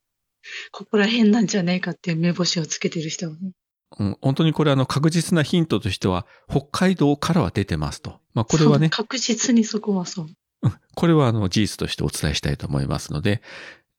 [0.70, 3.52] ここら辺なんじゃねえかっていう目星をつけてる人はね。
[3.98, 8.20] うん、本当にこれあの確実なヒントとしては、北海道からは出てますと。
[8.34, 10.26] まあこれはね、確実にそこはそう。
[10.62, 13.42] う んこれはあの事実としてお伝えしたいと思いますので、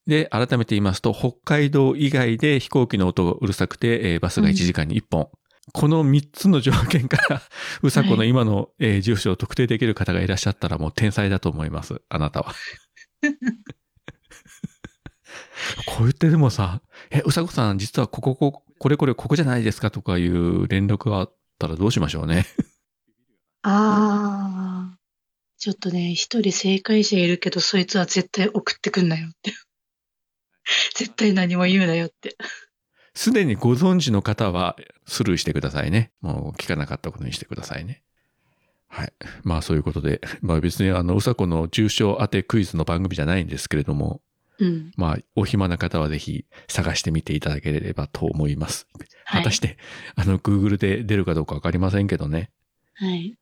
[0.08, 5.30] で、改めて言いますと、北海道以外で飛行機の音がうるさくて、えーバスが1時間に1本。
[5.74, 7.42] この3つの条件から、
[7.82, 12.02] うさこの今の、えー住所を特定できる方がいらっしゃったらもう天才だと思います。
[12.10, 12.54] あなたは。
[15.86, 22.48] こう言ってでもさ、え、うさこさん実はここ、こここれこれここじゃないですかとかいう連絡があったらどうしましょうね。
[23.62, 25.01] ああ。
[25.62, 29.54] ちょっとね、一人正解者いるけど、そいつは絶対送ってくんなよって。
[30.98, 32.36] 絶対何も言うなよって。
[33.14, 36.14] すでにご存知の方はスルーしてくださいね。
[36.20, 38.02] もう聞かなかったことにしてくださいね。
[38.88, 39.14] はい。
[39.44, 44.24] まあそういうことで、 まあ別にあの、うさこの重症当てクイズの番組じゃないんですけれども、
[44.58, 44.92] うん。
[44.96, 48.88] まあお暇な方はぜひ探してみていただければと思います。
[48.96, 49.08] はい
[49.44, 49.78] 果たして、
[50.16, 52.50] あの、Google で出るかどうかわかりませんけどね。
[52.96, 53.38] はい。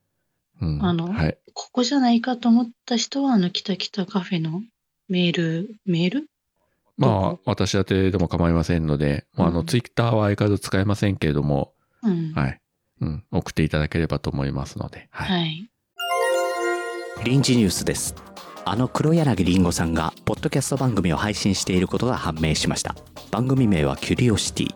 [0.60, 0.84] うん。
[0.84, 1.38] あのはい。
[1.54, 4.62] ここじゃないかと思った人は、あの、きたきたカフェの
[5.08, 6.26] メール、メール？
[6.96, 12.32] まあ、私宛てでも構いませんので、まあ、あの、うんツイッターは相変わらず使えませんけれども、うん。
[12.34, 12.60] はい。
[13.00, 13.24] うん。
[13.30, 15.40] 送っていただければと思いますので、はい。
[15.40, 15.70] はい。
[17.24, 18.14] 臨時ニュースです
[18.64, 22.94] あの黒柳りんごさんがポッドキャスト番組を配信していることが判明しました
[23.30, 24.74] 番組名はキュリオシティ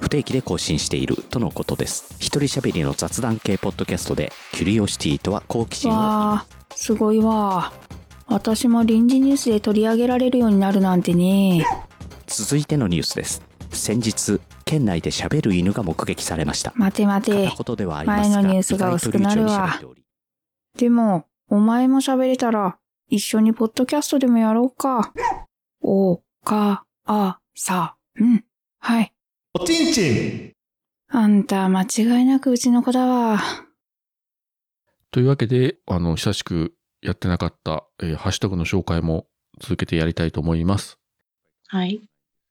[0.00, 6.00] 不定期で更新しているとのことです一人喋りの雑談系ポッドキャストでキュリオシティとは好奇心をわ
[6.34, 7.72] あ、すごいわ。
[8.26, 11.66] 私も臨時ニュースで取り上げられるようになるなんてね。
[12.26, 17.64] 続いてのニュースです先日県内で喋る犬が目撃されました待て待て片。
[17.64, 20.04] 言ではありますが前のニュースが薄くなるわ意外と流暢に喋っており
[20.76, 22.78] でも、お前も喋れたら、
[23.08, 25.12] 一緒にポッドキャストでもやろうか。
[25.82, 28.44] お、か、あ、さ、うん。
[28.80, 29.13] はい。
[29.56, 30.52] おちんちん
[31.08, 33.38] あんた、間違いなくうちの子だわ。
[35.12, 39.26] というわけで、あの、久しくやってなかった、えーハッシュタグの紹介も
[39.60, 40.98] 続けてやりたいと思います。
[41.68, 42.00] はい。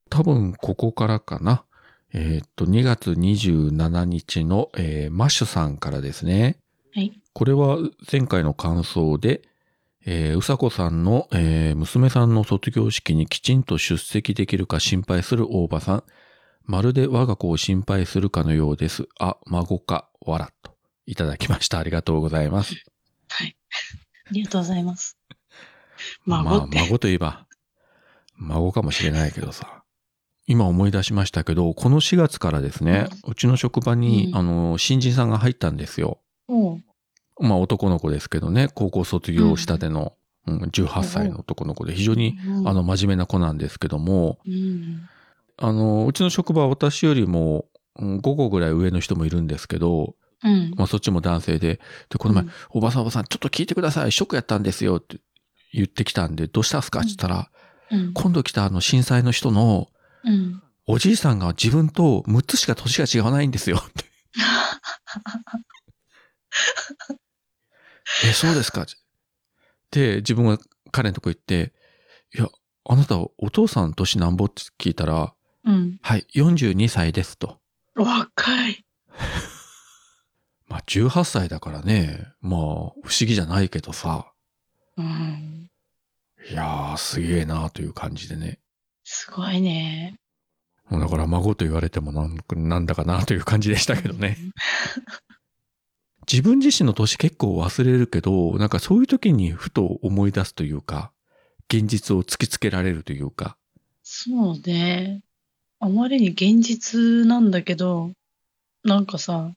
[0.09, 1.65] 多分、ここからかな。
[2.13, 6.57] えーっと、2月27日の、えーマッシュさんからですね。
[6.93, 7.11] はい。
[7.33, 9.41] これは前回の感想で、
[10.05, 16.03] えーうさこさんの、えー娘さんの卒業式にきちんと出席できるか心配する大場さん。
[16.65, 19.07] まるで我が子を心配するかのようです。
[19.19, 20.75] あ、孫か、わら、と。
[21.05, 21.79] いただきました。
[21.79, 22.75] ありがとうございます。
[23.29, 23.57] はい。
[24.27, 25.17] ありがとうございます。
[26.25, 27.45] まあ、孫といえば、
[28.35, 29.83] 孫かもしれないけどさ。
[30.45, 36.19] 今思い出しましたけど、この4月からですね、うちの職場に、うんあの、新人さんが入ったんですよ。
[36.47, 36.83] おう
[37.39, 40.13] まあ男の子ですけどね、高校卒業したての、
[40.45, 45.09] うん18歳の男の子で非常に、うんあの、真面目な子なんですけども、うん。
[45.65, 47.65] あの、うちの職場は私よりも、
[47.97, 50.73] うん5個ぐらい上の人もいるんですけど、うん。
[50.75, 55.17] まあそっちも男性で、で、この前、うんおばさんおばさん、ちょっと聞いてください、ショックやったんですよって
[55.73, 56.99] 言ってきたんで、どうしたんすか？
[56.99, 57.49] って言ったら、
[57.91, 58.13] うん。
[58.13, 59.87] 今度来たあの震災の人の、
[60.25, 60.61] うん。
[60.85, 64.03] おじいさんが自分と6つしか年が違わないんですよって。
[68.27, 68.85] え、そうですか？
[69.91, 70.57] で、自分が
[70.91, 71.73] 彼のとこ行って、
[72.35, 72.47] いや、
[72.89, 74.45] あなたお父さん年なんぼ？
[74.45, 75.33] って聞いたら、
[75.65, 75.99] うん。
[76.01, 77.59] はい、42歳ですと。
[77.95, 78.85] 若い。
[80.67, 84.31] まあ18歳だからね、まあ不思議じゃないけどさ、
[84.97, 85.69] うん。
[86.49, 88.59] いやーすげえなーという感じでね。
[89.03, 90.19] すごいね。
[90.89, 92.37] もうだから孫と言われてもなん
[92.69, 94.37] なんだかなという感じでしたけどね。
[96.31, 101.11] 自分自身の年結構忘れるけど、なんかそういう時にふと思い出すというか、
[101.69, 103.57] 現実を突きつけられるというか、
[104.03, 105.23] そうね。
[105.83, 108.11] あまりに現実なんだけど、
[108.85, 109.51] なんかさ、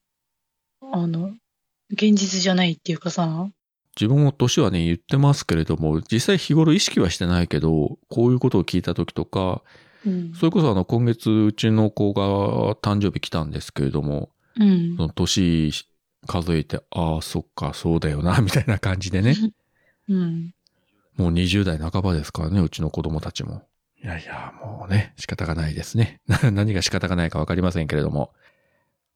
[0.80, 1.30] あの、
[1.88, 3.48] 現実じゃないっていうかさ、
[3.96, 9.62] 自分も年はね、言ってますけれども、実際日頃意識はしてないけど、こういうことを聞いた時とか、
[10.04, 10.32] うん。
[10.34, 15.02] それこそあの、今月うちの子が誕生日来たんですけれども、うんそ。
[15.04, 15.72] の年
[16.26, 19.36] 数えて、ああ、そっか、そうだよな、 みたいな感じでね。
[20.08, 20.54] うん。
[21.16, 23.62] もう20代半ばですからね、うちの子供たちも。
[24.06, 26.20] いやいや、もうね、仕方がないですね。
[26.52, 28.32] 何が仕方がないかわかりませんけれども。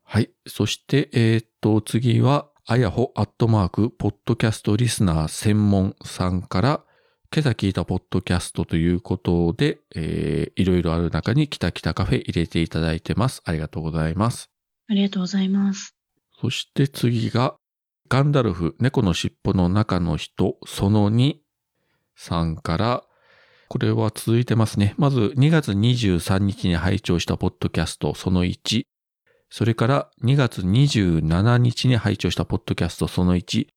[0.02, 0.32] はい。
[0.48, 6.84] そして、えーっと、次は、あやほアットマーク、ポッドキャストリスナー専門さんから、
[7.32, 13.42] 今朝聞いたポッドキャストということで、えー、いろいろある中に、きたきたカフェ入れていただいてます。
[13.44, 14.50] ありがとうございます。
[14.88, 15.94] ありがとうございます。
[16.40, 17.54] そして次が、
[18.08, 21.36] ガンダルフ、猫の尻尾の中の人、その2
[22.16, 23.04] さんから、
[23.70, 24.96] これは続いてますね。
[24.98, 28.82] まず2月23日に拝聴したポッドキャスト、その1。
[29.48, 33.68] それから2月27日に拝聴したポッドキャスト、その1。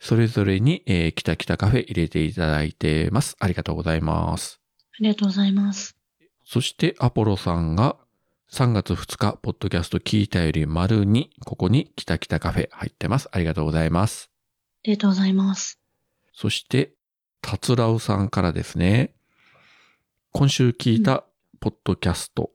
[0.00, 3.36] それぞれに、えー、きたきたカフェ入れていただいてます。
[3.40, 4.60] ありがとうございます。
[5.00, 5.96] ありがとうございます。
[6.44, 7.96] そしてアポロさんが
[8.52, 13.30] 3月2日、ポッドキャスト聞いたより丸2、ここにきたきたカフェ入ってます。
[13.32, 14.28] ありがとうございます。
[14.84, 15.80] ありがとうございます。
[16.34, 16.92] そして、
[17.40, 19.14] たつらうさんからですね、
[20.32, 21.24] 今週聞いた
[21.58, 22.50] ポッドキャスト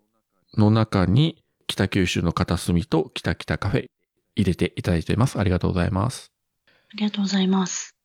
[0.55, 3.85] の中に、北九州の片隅と北北カフェ
[4.35, 5.39] 入れていただいています。
[5.39, 6.31] ありがとうございます。
[6.67, 7.95] ありがとうございます。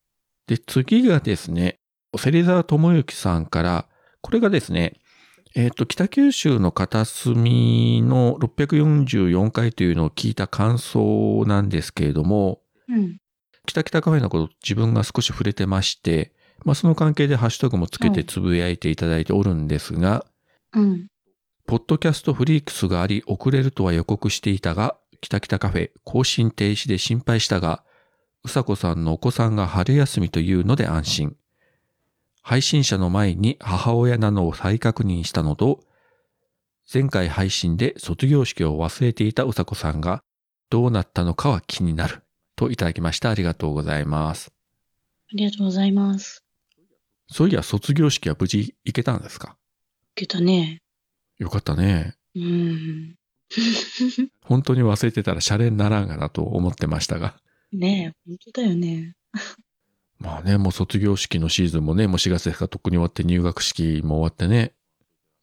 [0.47, 1.77] で、次がですね、
[2.17, 3.87] 芹沢智之さんから、
[4.23, 4.95] これがですね、
[5.55, 13.19] えっ、と、北九州の片隅の644回というのを聞いた感想なんですけれども、うん。
[13.67, 16.33] 北北カフェのこと自分が少し触れてまして、
[16.65, 20.27] まあその関係でハッシュタグもつけてつぶやいていただいておるんですが、
[20.75, 21.07] うん。
[21.67, 27.85] ポッドキャストフリークスがあり遅れるとは予告していたが、北北カフェ更新停止で心配したが、
[28.45, 31.37] うさこさんのお子さんが春休みというので安心。
[32.43, 35.81] 配信者の前に母親なのを再確認したのと、
[36.93, 40.23] 前回配信で卒業式を忘れていたうさこさんが
[40.71, 42.23] どうなったのかは気になる。
[42.57, 43.31] といただきました。
[43.31, 44.51] ありがとうございます。
[45.33, 46.48] ありがとうございます。
[47.31, 49.57] そういや、卒業式は無事行けたんですか？
[50.17, 50.81] 受けたね。
[51.39, 52.15] よかったね。
[52.35, 53.15] うん。
[54.45, 57.39] 本当に忘れてたらシャレにならんがなと思ってましたが。
[57.73, 59.15] ねえ、本当だよね。
[60.19, 64.75] まあね、もう卒業式のシーズンもね、もう4月ですからとっくに終わって入学式も終わってね、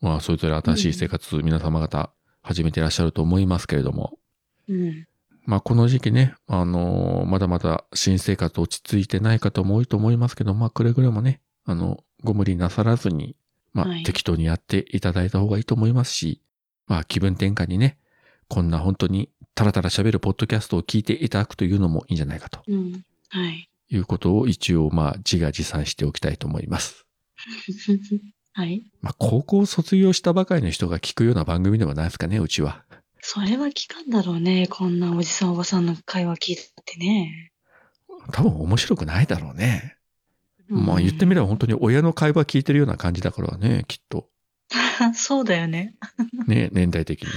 [0.02, 4.20] まあそれぞれ新しい生活、皆様方始めていらっしゃると思いますけれども、
[4.68, 5.08] うん。
[5.46, 13.36] まあこの時期ね、あのーまだまだ新生活落ち着いてない方も多いと思いますけど、まあくれぐれもね、あの、ご無理なさらずに、
[13.74, 16.42] まあはい適当にやっていただいた方がいいと思いますし、
[16.88, 17.98] まあ気分転換にね、
[18.48, 23.04] こんな本当にタラタラ喋るポッドキャストを聞いていただくというのもいいんじゃないかとうん。
[23.30, 23.70] はい。
[23.90, 27.06] いうことを一応まあ自画自賛しておきたいと思います。
[28.54, 28.90] はい。
[29.02, 32.86] まあ高校卒業したばかりの人が聞くような番組ではないですかね、うちは。
[33.20, 34.68] それは聞かんだろうね。
[34.70, 37.52] こんなおじさんおばさんの会話聞いてね。
[38.32, 39.95] 多分面白くないだろうね。
[40.70, 44.30] うんまあ言ってみれば本当に親の会話聞いてるような感じだからね、きっと。
[45.14, 45.96] そうだよね。
[46.48, 47.30] ね、年代的に。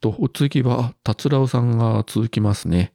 [0.00, 2.92] と、お次は、達郎さんが続きますね。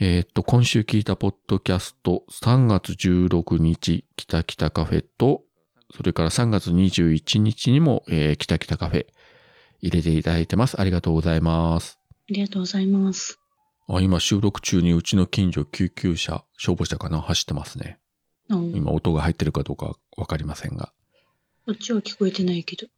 [0.00, 5.44] えーっと、今週聞いたポッドキャスト、3月16日、キタキタカフェと、
[5.94, 9.06] それから3月21日にも、えー、キタキタカフェ、
[9.80, 10.80] 入れていただいてます。
[10.80, 11.98] ありがとうございます。
[12.28, 13.38] ありがとうございます。
[13.88, 17.98] あ、今収録中にうちの近所救急車、消防車かな走ってますね。
[18.56, 18.74] うん。
[18.76, 20.92] 今音が入ってるかどうかわかりませんが。
[21.66, 22.88] こっちは聞こえてないけど。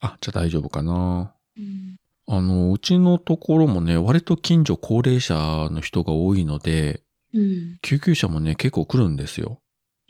[0.00, 1.34] あ、じゃあ大丈夫かな。
[1.56, 1.96] うん。
[2.26, 5.34] あの、うちのところもね、割と近所高齢者
[5.70, 7.02] の人が多いので、
[7.34, 7.78] うん。
[7.82, 9.60] 救急車もね、結構来るんですよ。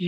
[0.00, 0.04] え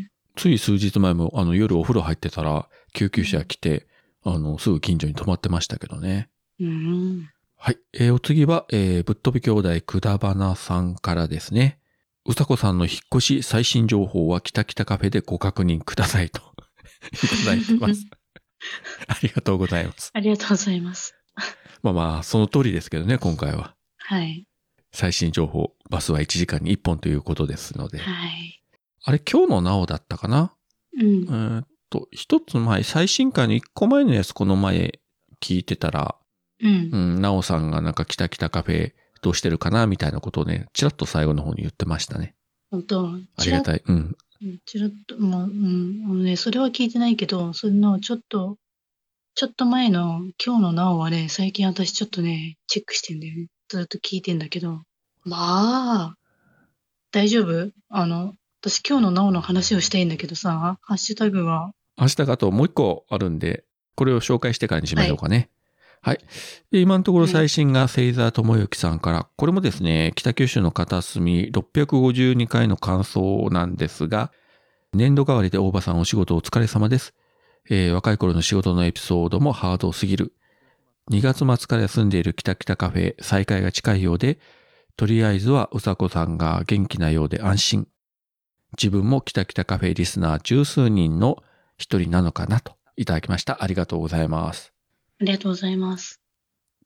[0.00, 3.86] えつい数日前も、あの、夜お風呂入ってたら、救急車来て、
[4.22, 6.28] あの、すぐ近所に泊まってましたけどね。
[6.60, 7.28] うん。
[7.56, 7.78] はい。
[7.92, 11.78] えーお次は、えーぶっ飛び兄弟くだばなさんからですね。
[12.26, 16.40] うさこさんの引っ越し最新情報は北北カフェでご確認くださいと
[17.12, 18.06] いただいてます。
[19.08, 20.10] ありがとうございます。
[20.12, 21.14] ありがとうございます。
[21.82, 23.74] まあまあ、その通りですけどね、今回は。
[23.96, 24.46] はい。
[24.92, 27.98] 最新情報、バスは1時間に1本ということですので。
[27.98, 28.62] はい。
[29.04, 30.54] あれ、今日のなおだったかな？
[30.98, 31.26] うんえ。
[31.26, 35.00] ーっと、一つ前、最新回の1個前のやつこの前
[35.40, 36.16] 聞いてたら、
[36.60, 36.96] うんう。
[37.18, 42.34] ん、なおさんがなんか来た来たカフェどうしてるかなみたいなことをね、ちらっと最後の方に言ってましたね。
[42.70, 43.08] 本当？
[43.36, 43.82] ありがたい。
[43.86, 43.96] うん。
[43.96, 44.16] うん
[44.64, 48.56] ちらっと、まあ、うん、あのね、それは聞いてないけど、それのちょっと、
[49.34, 53.48] ちょっと前の今日のなおはね、最近私ちょっとね、チェックしてんだよね。
[53.68, 54.80] ずっと聞いてんだけど。
[55.24, 56.14] まあ、
[57.12, 57.70] 大丈夫？
[57.90, 65.36] あの、私今日のなおの話をしたいんだけどさ、ハッシュタグが、明日かともう一個あるんで、これを紹介してからにしましょうかね。
[65.36, 65.50] はい。
[66.70, 74.32] で今のところ最新が星座智之さんから、これもですね、北九州の片隅652回の感想なんですが、
[74.92, 77.14] 年度代わりで大場さんお仕事お疲れ様です。
[77.68, 80.32] えー若い頃の仕事のエピソードもハードすぎる。
[81.10, 84.38] 2月末から休んでいる北北カフェ再開が近いようで、
[84.96, 87.88] とりあえずはうさこさんが元気なようで安心。
[88.76, 91.42] 自分も北北カフェリスナー十数人の
[91.76, 93.62] 一人なのかなといただきました。
[93.62, 94.79] ありがとうございます。
[95.20, 96.20] ありがとうございます。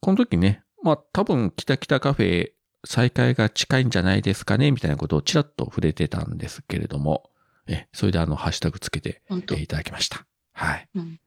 [0.01, 2.51] この時ね、まあ多分北北カフェ
[2.85, 7.30] 再開が近いんじゃないですかねみたいなことをちらっと触れてたんですけれども、
[7.66, 10.26] え、それであのハッシュタグつけていただきました。
[10.53, 10.89] はい。
[10.95, 11.20] うん。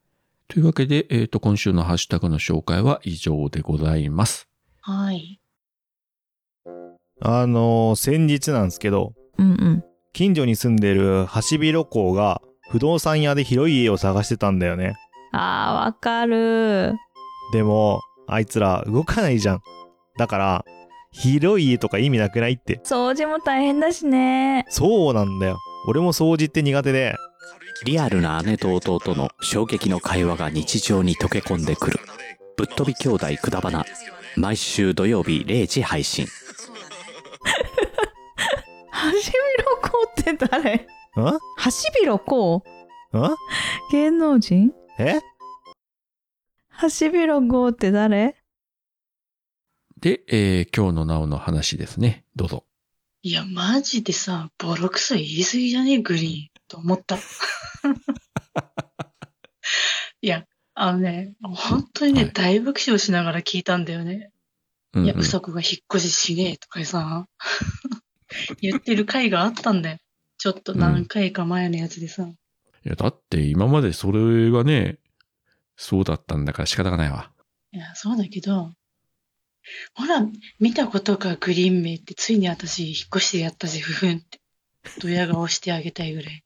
[0.48, 4.48] というわけで、えっ、と、今週のハッシュタグの紹介は以上でございます。
[4.82, 5.42] はい。
[7.20, 9.84] あのー先日なんですけど、うんうん。
[10.14, 14.96] 近所に住んでるハシビロコウが不動産屋で広い家を探してたんだよね。
[15.32, 16.96] あー、わかる。
[17.54, 19.62] でも、あいつら動かないじゃん。
[20.18, 20.66] だから、
[21.12, 22.82] 広い家とか意味なくないって。
[22.84, 24.66] 掃除も大変だしね。
[24.70, 25.58] そうなんだよ。
[25.88, 27.16] 俺も掃除って苦手で、
[27.86, 32.00] リアルな姉と弟の衝撃の会話が日常に溶け込んでくる
[32.58, 33.86] ぶっ飛び兄弟くだばな
[34.36, 36.26] 毎週土曜日0時配信
[38.90, 40.76] ハシビロコウって誰？
[40.76, 40.88] ん？
[41.58, 42.64] ハシビロコ
[43.14, 43.36] ウん？
[43.92, 44.72] 芸能人？
[45.00, 45.20] え？
[46.70, 48.36] ハシビロコウって誰？
[50.00, 52.24] で、えー今日のなおの話ですね。
[52.36, 52.64] どうぞ。
[53.24, 55.94] いや、マジでさ、ボロクソ言い過ぎじゃね？
[55.94, 56.50] え、グリーン。
[56.68, 57.18] と思った。
[60.22, 64.32] いや、あのね、本当にね、はい大爆笑しながら聞いたんだよね。
[64.96, 67.28] いや、うんうんうさこが引っ越ししねえとかさ、
[68.62, 69.98] 言ってる回があったんだよ。
[70.38, 72.30] ちょっと何回か前のやつでさ。
[72.86, 75.00] いや、だって今までそれがね、
[75.76, 77.32] そうだったんだから仕方がないわ。
[77.72, 78.74] いや、そうだけど、
[79.94, 80.26] ほら、
[80.60, 84.40] 見たことかグリーン名ってついに私引っ越してやったぜ、ふふんって。
[85.02, 86.44] ドヤ顔してあげたいぐらい。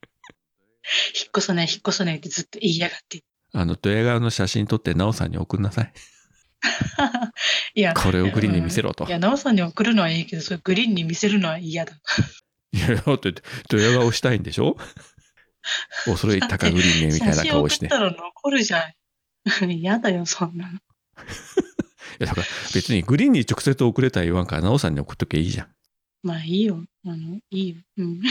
[1.15, 3.23] 引っ越さない、引っ越さないってずっと言いやがって。
[3.53, 5.93] あの、ドヤ顔の写真撮って、なおさんに送んなさい。
[7.75, 9.05] いや、これをグリーンに見せろと。
[9.05, 11.93] いや、なおさんに送るのはいいけど、それグリーンに見せるのは嫌だ。
[12.73, 13.34] いや、だって、
[13.69, 14.77] ドヤ顔したいんでしょ？
[16.05, 17.86] 恐れ高グリーンね、みたいな写真顔して。
[17.86, 18.91] い送ったら残るじゃん。
[19.72, 20.80] 嫌だよ、そんなの。
[22.22, 25.68] や、だから別にグリーンに直接送れたら言わんから、なおさんに送っとけばいいじゃん。
[26.24, 26.84] まあいいよ。
[27.05, 27.76] あの、いいよ。
[27.97, 28.22] うん。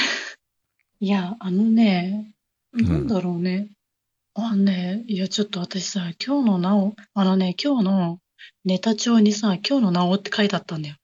[1.00, 2.32] いや、あのね、
[2.76, 3.68] んなんだろうね。
[4.34, 8.18] あのね、いや、ちょっと私さ、今日のなお、あのね、今日の
[8.64, 10.96] ネタ帳にさ、今日のなおって書いてあったんだよ。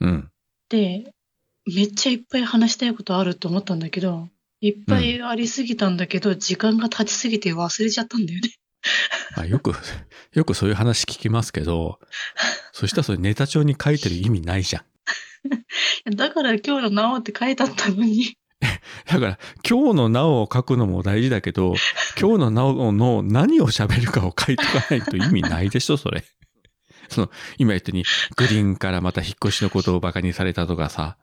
[0.00, 0.30] うん。
[0.68, 1.12] で、
[1.66, 4.28] めっちゃいっぱい話したいことあると思ったんだけど、
[4.60, 8.50] いっぱいありすぎたんだけど、時間が経ちすぎて忘れちゃったんだよね。
[9.36, 9.72] まあ、よく、
[10.34, 12.00] よくそういう話聞きますけど、
[12.72, 14.84] そしたらそれネタ帳に書いてる意味ないじゃん。
[16.16, 18.36] だから今日のなおって書いてあったのに。
[19.06, 19.38] だから、
[19.68, 21.74] 今日のなおを書くのも大事だけど、
[22.20, 26.24] 今日のなおの何を喋るかを書いとかないと意味ないでしょ、それ。
[27.08, 28.04] その、今言ったように、
[28.36, 31.16] グリーンからまた引っ越しのことをバカにされたとかさ。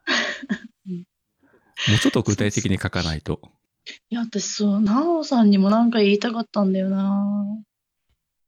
[0.88, 1.15] うんも
[1.94, 3.40] うちょっと具体的に書かないと。
[4.10, 7.44] いや、私そう、なおさんにもなんか言いたかったんだよな。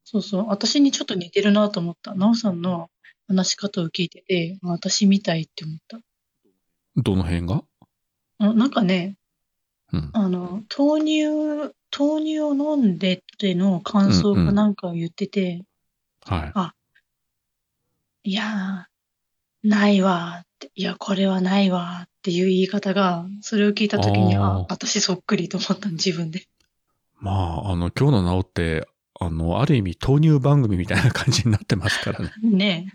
[0.04, 2.14] そうそう、私にちょっと似てるなと思った。
[2.14, 2.90] なおさんの
[3.28, 6.00] 話し方を聞いてて、あ私みたいって思った。
[6.96, 7.62] どの辺が？
[8.38, 9.16] あなんかね、
[9.92, 10.10] うん。
[10.12, 11.24] あの、豆乳、
[11.96, 15.64] 豆乳を飲んでっての感想かなんかを言ってて、
[16.24, 16.72] は
[18.24, 18.30] い。
[18.30, 18.97] いやー、
[19.62, 26.46] ないわーって、いや、これはないわーっていう言い方が、それを聞いたときに、あーあ、私そっくりと思ったの、自分で。
[27.20, 28.86] まあ、あの、今日のなおって、
[29.20, 32.32] あの、ある意味豆乳番組みたいな感じになってますからね。
[32.42, 32.92] ね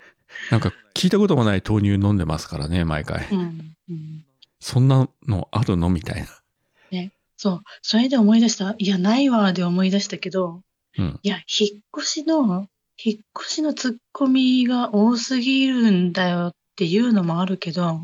[0.50, 3.34] なんか聞いたこともない豆乳飲んでますからね、毎回え。。
[3.34, 3.76] うん。
[3.90, 4.24] うん
[4.60, 6.28] そんなのあるのみたいな。
[7.36, 7.62] そう。
[7.82, 8.74] それで思い出した。
[8.78, 10.62] いや、ないわーで思い出したけど、
[10.96, 11.20] うん。
[11.22, 12.68] いや、引っ越しの、
[13.02, 18.00] 引っ越しのツッコミが多すぎるんだよっていうのもあるけど、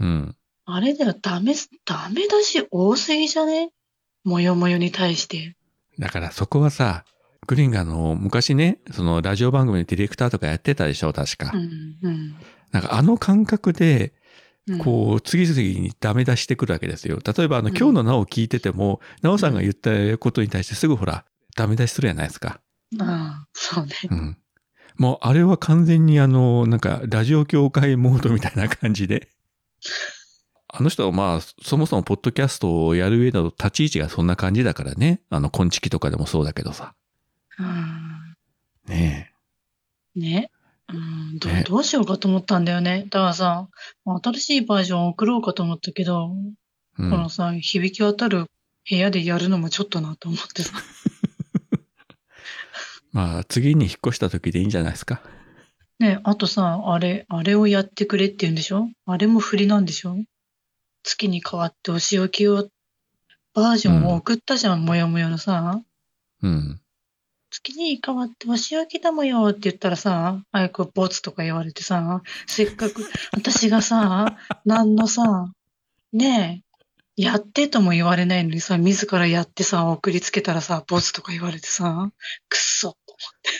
[0.00, 0.36] うん。
[0.66, 3.70] あれだよ、ダメす、ダメだし多すぎじゃね？
[4.24, 5.56] もよもよに対して。
[5.98, 7.04] だからそこはさ、
[7.46, 11.52] グリーンがあの、昔ね、そのラジオ番組のディレクターとかやってたでしょ、確か。
[11.54, 12.36] うん、うん。
[12.72, 14.14] なんかあの感覚で、
[14.66, 17.18] うん、こう、次々にダメ出してくるわけですよ。
[17.24, 22.60] 例えばあの、うん今日のなお聞いてても、なおさんが言ったことに対してすぐほら、ダメ出しするじゃないですか。
[23.00, 23.92] ああ、そうね。
[24.10, 24.38] うん。
[24.96, 29.28] もうあれは完全にあの、なんか、ラジオ協会モードみたいな感じで。
[30.68, 35.20] あの人はまあ、そもそもポッドキャストをやる上の立ち位置がそんな感じだからね。
[35.30, 36.94] あの、昆虫とかでもそうだけどさ。
[37.58, 38.36] うん
[38.86, 39.32] ね
[40.16, 40.50] ね。
[40.88, 43.06] うん、どねどうしようかと思ったんだよね。
[43.10, 43.68] だからさ、
[44.04, 46.30] 新しいバージョン送ろうかと思ったけど、
[46.98, 47.02] え。
[47.02, 48.46] うんこのさ、響き渡る
[48.88, 50.72] 部屋でやるのもちょっとなと思ってさ。
[53.14, 55.22] まあ、次に引っ越した時でいいんじゃないですか。
[56.00, 58.90] ねあとさ、あれ、あれをやってくれって言うんでしょ？
[59.06, 60.16] あれも振りなんでしょ？
[61.04, 62.68] 月に変わってお仕置きを、
[63.54, 65.80] バージョンを送ったじゃん、もよもよのさ。
[66.42, 66.80] うん。
[67.50, 75.52] 月に変わってお仕置きだもよって言ったらさ、早くボツとか言われてさ、せっかく 私がさ、何のさ、
[76.12, 76.64] ね
[77.16, 82.10] え、やってとも言われないのにさ、自らやってさ、送りつけたらさ、ボツとか言われてさ、
[82.48, 83.50] くっそと思って。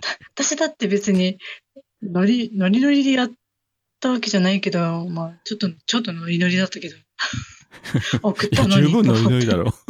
[0.00, 0.08] だ
[0.44, 1.38] 私だって別に、
[2.02, 3.30] ノリ、ノリノリでやっ
[4.00, 6.96] たわけじゃないけど、まあ、ちょっと、ちょっとノリノリだったけど、
[8.22, 9.74] 送ったのに十分ノリノリだろ。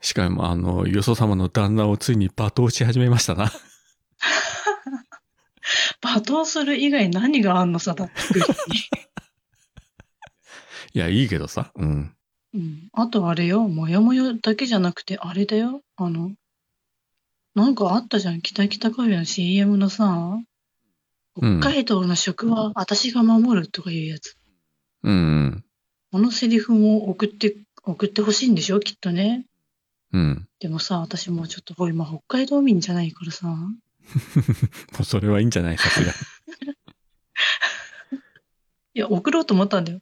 [0.00, 3.50] しかも、あの、よそ様の旦那をついに罵倒し始めましたな。
[6.02, 8.14] 罵倒する以外何があんのさ、だって。
[10.92, 11.72] いや、いいけどさ。
[11.74, 12.14] うん。
[12.54, 12.88] うん。
[12.92, 15.82] あとあれよ、もやもやだけじゃなくて、あれだよ。
[15.96, 16.32] あの、
[17.54, 18.40] なんかあったじゃん。
[18.42, 20.44] 北北カフェの CM のさ、うん
[21.60, 24.36] 北海道の食は私が守るとかいうやつ。
[25.02, 25.64] うんうん。
[26.12, 28.78] このセリフも送って、送ってほしいんでしょ？
[28.78, 29.44] きっとね。
[30.12, 30.46] うん。
[30.60, 33.48] でもさ、私もうちょっと、ほら今北海道民じゃないからさ。
[33.48, 33.66] も
[35.00, 36.12] うそれはいいんじゃないさすが。
[38.94, 39.98] いや、送ろうと思ったんだよ。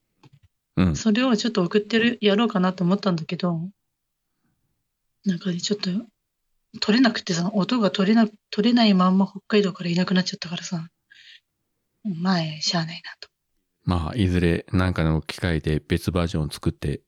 [0.77, 0.97] うん。
[0.97, 3.69] それをちょっと送ってる、やろうかなと思ったんだけど、
[5.25, 5.91] なんかね、ちょっと、
[6.81, 10.89] 取れなくてさ、音が取れな、取れないまんま北海道からいなくなっちゃったからさ、
[12.05, 13.29] まあ、しゃあないなと。
[13.85, 17.03] まあ、いずれ何かの機会で別バージョンを作って、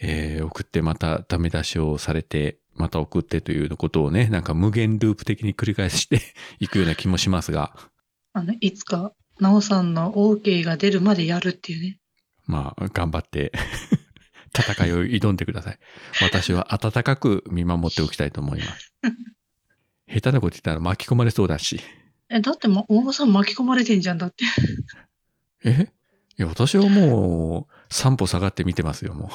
[0.00, 6.20] えー、送ってまたダメ出しをされて、また送ってということをね、なんか無限ループ的に繰り返して
[6.60, 7.74] いくような気もしますが、
[8.32, 11.98] あの、いつか、なおさんの OK が出るまでやるっていうね。
[12.46, 13.52] まあ、頑張って
[14.56, 15.78] 戦いを挑んでください。
[16.22, 18.92] 私は温かく見守っておきたいと思います。
[20.08, 21.80] 下手なこと言ったら巻き込まれそうだし。
[22.28, 24.44] え、だって、ま、大場さん巻き込まれてんじゃん、だって。
[25.64, 25.88] え？
[26.38, 29.30] いや、私はもう、三歩下がって見てますよ、も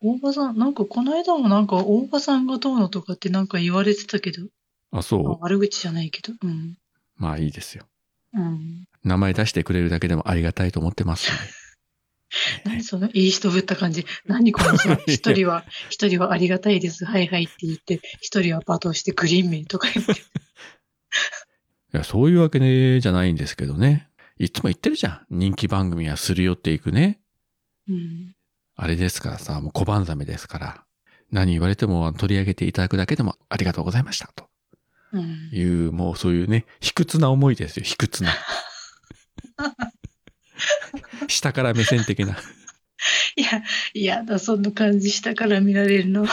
[0.00, 4.50] 大場さん、なんかこの間もなんか大場さんがどうのとかってなんか言われてたけど、う。
[4.92, 5.38] あ、そう？
[5.40, 6.76] 悪口じゃないけど、うん。
[7.16, 7.86] まあいいですよ。
[8.34, 8.84] うん。
[9.04, 11.40] 名前出してくれるだけでもありがたいと思ってますんで。
[12.64, 14.06] 何そのいい人ぶった感じ。
[14.26, 17.04] 何このさ、 一人は、一人はありがたいです。
[17.04, 20.12] はいはいって言って、一人は罵倒してグリーン名とか言って。
[20.12, 20.16] い
[21.92, 24.08] や、そういうわけじゃないんですけどね。
[24.38, 25.38] いつも言ってるじゃん。
[25.38, 27.20] 人気番組はすり寄っていくね。
[27.88, 28.34] うん。
[28.76, 30.84] あれですからさ、もう小判ザメですから。
[31.30, 34.30] 何言われても取り上げていただくだけでもありがとうございました。
[34.34, 34.48] と
[35.12, 35.50] うん。
[35.52, 37.84] いう、もうそういうね、卑屈な思いですよ。
[37.84, 38.30] 卑屈な。
[41.30, 42.36] 下から目線的な。
[43.36, 43.62] いや、
[43.94, 46.22] いやだ、そんな感じしたから見られるの。
[46.22, 46.28] も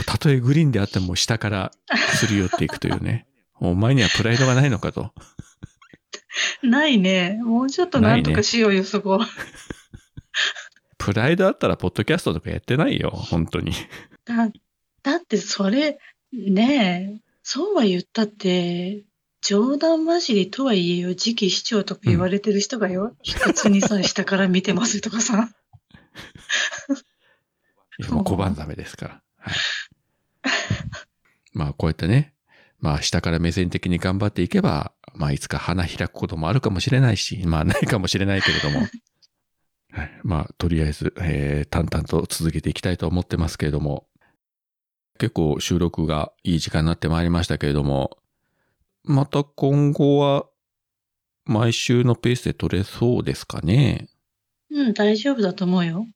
[0.00, 1.72] うたとえグリーンであっても下から
[2.14, 3.26] すり寄っていくというね。
[3.58, 5.12] お前にはプライドがないのかと。
[6.62, 7.40] ないね。
[7.42, 9.20] もうちょっとなんとかしようよ、そこ。
[10.98, 13.10] プライドあったらポッドキャストとかやってないよ。
[13.10, 13.72] 本当に。
[14.24, 14.50] だ、
[15.02, 15.98] だってそれ、
[16.32, 19.04] ねえ、そうは言ったって、
[19.46, 25.50] 冗談交じりとはいえよ、次期市長とか言われてる人がよ、卑屈にさ、下から見てますとかさ。
[28.00, 29.22] いやもう小判ザメですから。
[29.38, 29.54] はい。
[31.52, 32.34] まあこうやってね、
[32.80, 38.80] まあ下から目線的に頑張っていけば、まあいつか花開くこともあるかもしれないし、まあないかもしれないけれども。
[39.92, 44.08] はい、まあとりあえず、えー淡々と続けていきたいと思ってますけれども、
[45.20, 48.18] 結構収録がいい時間になってまいりましたけれども、
[49.06, 50.46] また今後は
[51.44, 54.08] 毎週のペースで撮れそうですかね？
[54.70, 56.06] うん、大丈夫だと思うよ。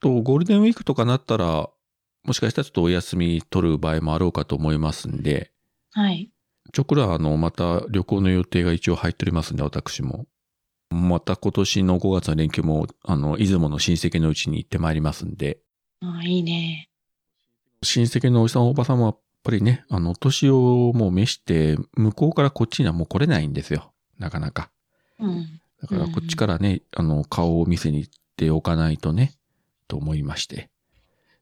[0.00, 1.70] と、ゴールデンウィークとかなったら、
[2.24, 5.50] もしかしたらちょっとお休み取る場合もあろうかと思いますんで、
[5.92, 6.30] はい。
[6.72, 10.26] ちょくらあの、また旅行の予定が一応入っておりますんで、私も。
[10.90, 15.58] また今年の5月の連休も、あの、出雲の親戚のうちに行ってまいりますんで、
[16.00, 16.90] ああ、いいね。
[17.82, 23.92] 親戚のおじさんおばさんもやっぱりね、あの、お年をもう召して、向こうからこっちにはもう来れないんですよ。
[24.18, 24.70] なかなか。
[25.20, 25.60] うん。
[25.82, 29.34] だからこっちからね、あの、顔を見せに行っておかないとね、
[29.86, 30.70] と思いまして。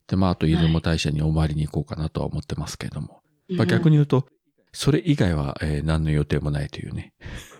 [0.09, 3.23] で、まあ、あと出雲大社にお参りに行こうかなとは思ってますけれども。
[3.49, 4.27] まあ、逆に言うと、
[4.73, 7.13] それ以外は、えー何の予定もないというね。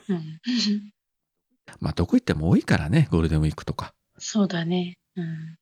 [0.09, 0.41] うん。
[1.81, 3.95] まあ、どこ行っても多いからね、ゴールデンウィークとか。
[4.19, 4.99] そうだね。
[5.17, 5.57] うん。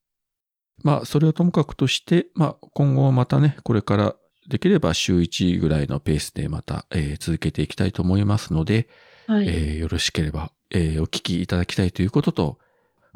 [0.83, 4.17] まあ、それをともかくとして、まあ、今後はまたね、これから
[4.49, 8.89] できれば週1ぐらいのペースでまた、えー続けていきたいと思いますので、
[9.27, 9.49] はい。
[9.49, 12.59] えーよろしければ、えーお聞きいただきたいということと、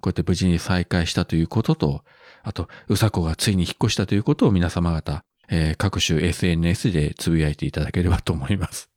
[0.00, 2.04] こうやって無事に再開したということと、
[2.42, 8.90] あと、うさこがついに引っ越したということを皆様方、えー各種 SNS でつぶやいていただければと思います。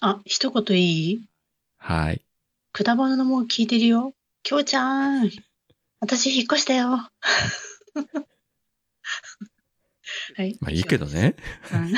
[0.00, 1.28] あ、一言いい？
[1.76, 2.24] はい。
[2.72, 4.14] くだばなのも聞いてるよ。
[4.42, 5.30] きょうちゃん。
[6.00, 7.08] 私引っ越したよ。
[10.36, 10.56] はい。
[10.60, 11.36] まあいいけどね。
[11.72, 11.88] うん。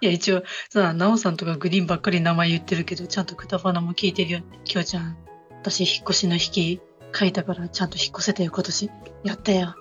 [0.00, 4.40] いや、一応、さ、なおさんとかグリーンばっかり名前言ってるけど、ちゃんとくだばなも聞いてるよ。
[4.64, 5.16] きょうちゃん。
[5.60, 6.80] 私、引っ越しの引き
[7.14, 8.90] 書いたから、ちゃんと引っ越せたよ、今年。
[9.24, 9.74] やったよ。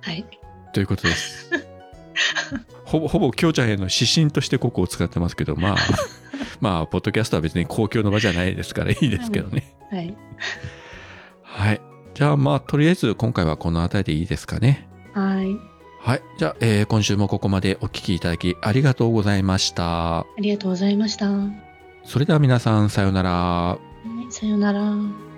[0.00, 0.24] はい。
[0.72, 1.50] ということです。
[2.84, 5.76] ほぼ、ほぼ、きょうちゃんへの指針としてここを使ってますけど、まあ、
[6.60, 9.74] まあ、ポッドキャストは別に公共の場じゃないですからいいですけどね。
[9.90, 10.16] はい。
[11.42, 11.80] はい。
[12.14, 14.88] じゃあ、まあ、とりあえず今回はこの辺りでいいですかね。
[15.14, 15.71] はい。
[16.04, 16.22] はい。
[16.36, 20.18] じゃあ、えー今週もここまでお聞きいただきありがとうございました。
[20.20, 21.30] ありがとうございました。
[21.30, 21.48] は
[22.04, 23.78] それでは皆さん、さようなら。
[24.28, 25.31] い、さようなら。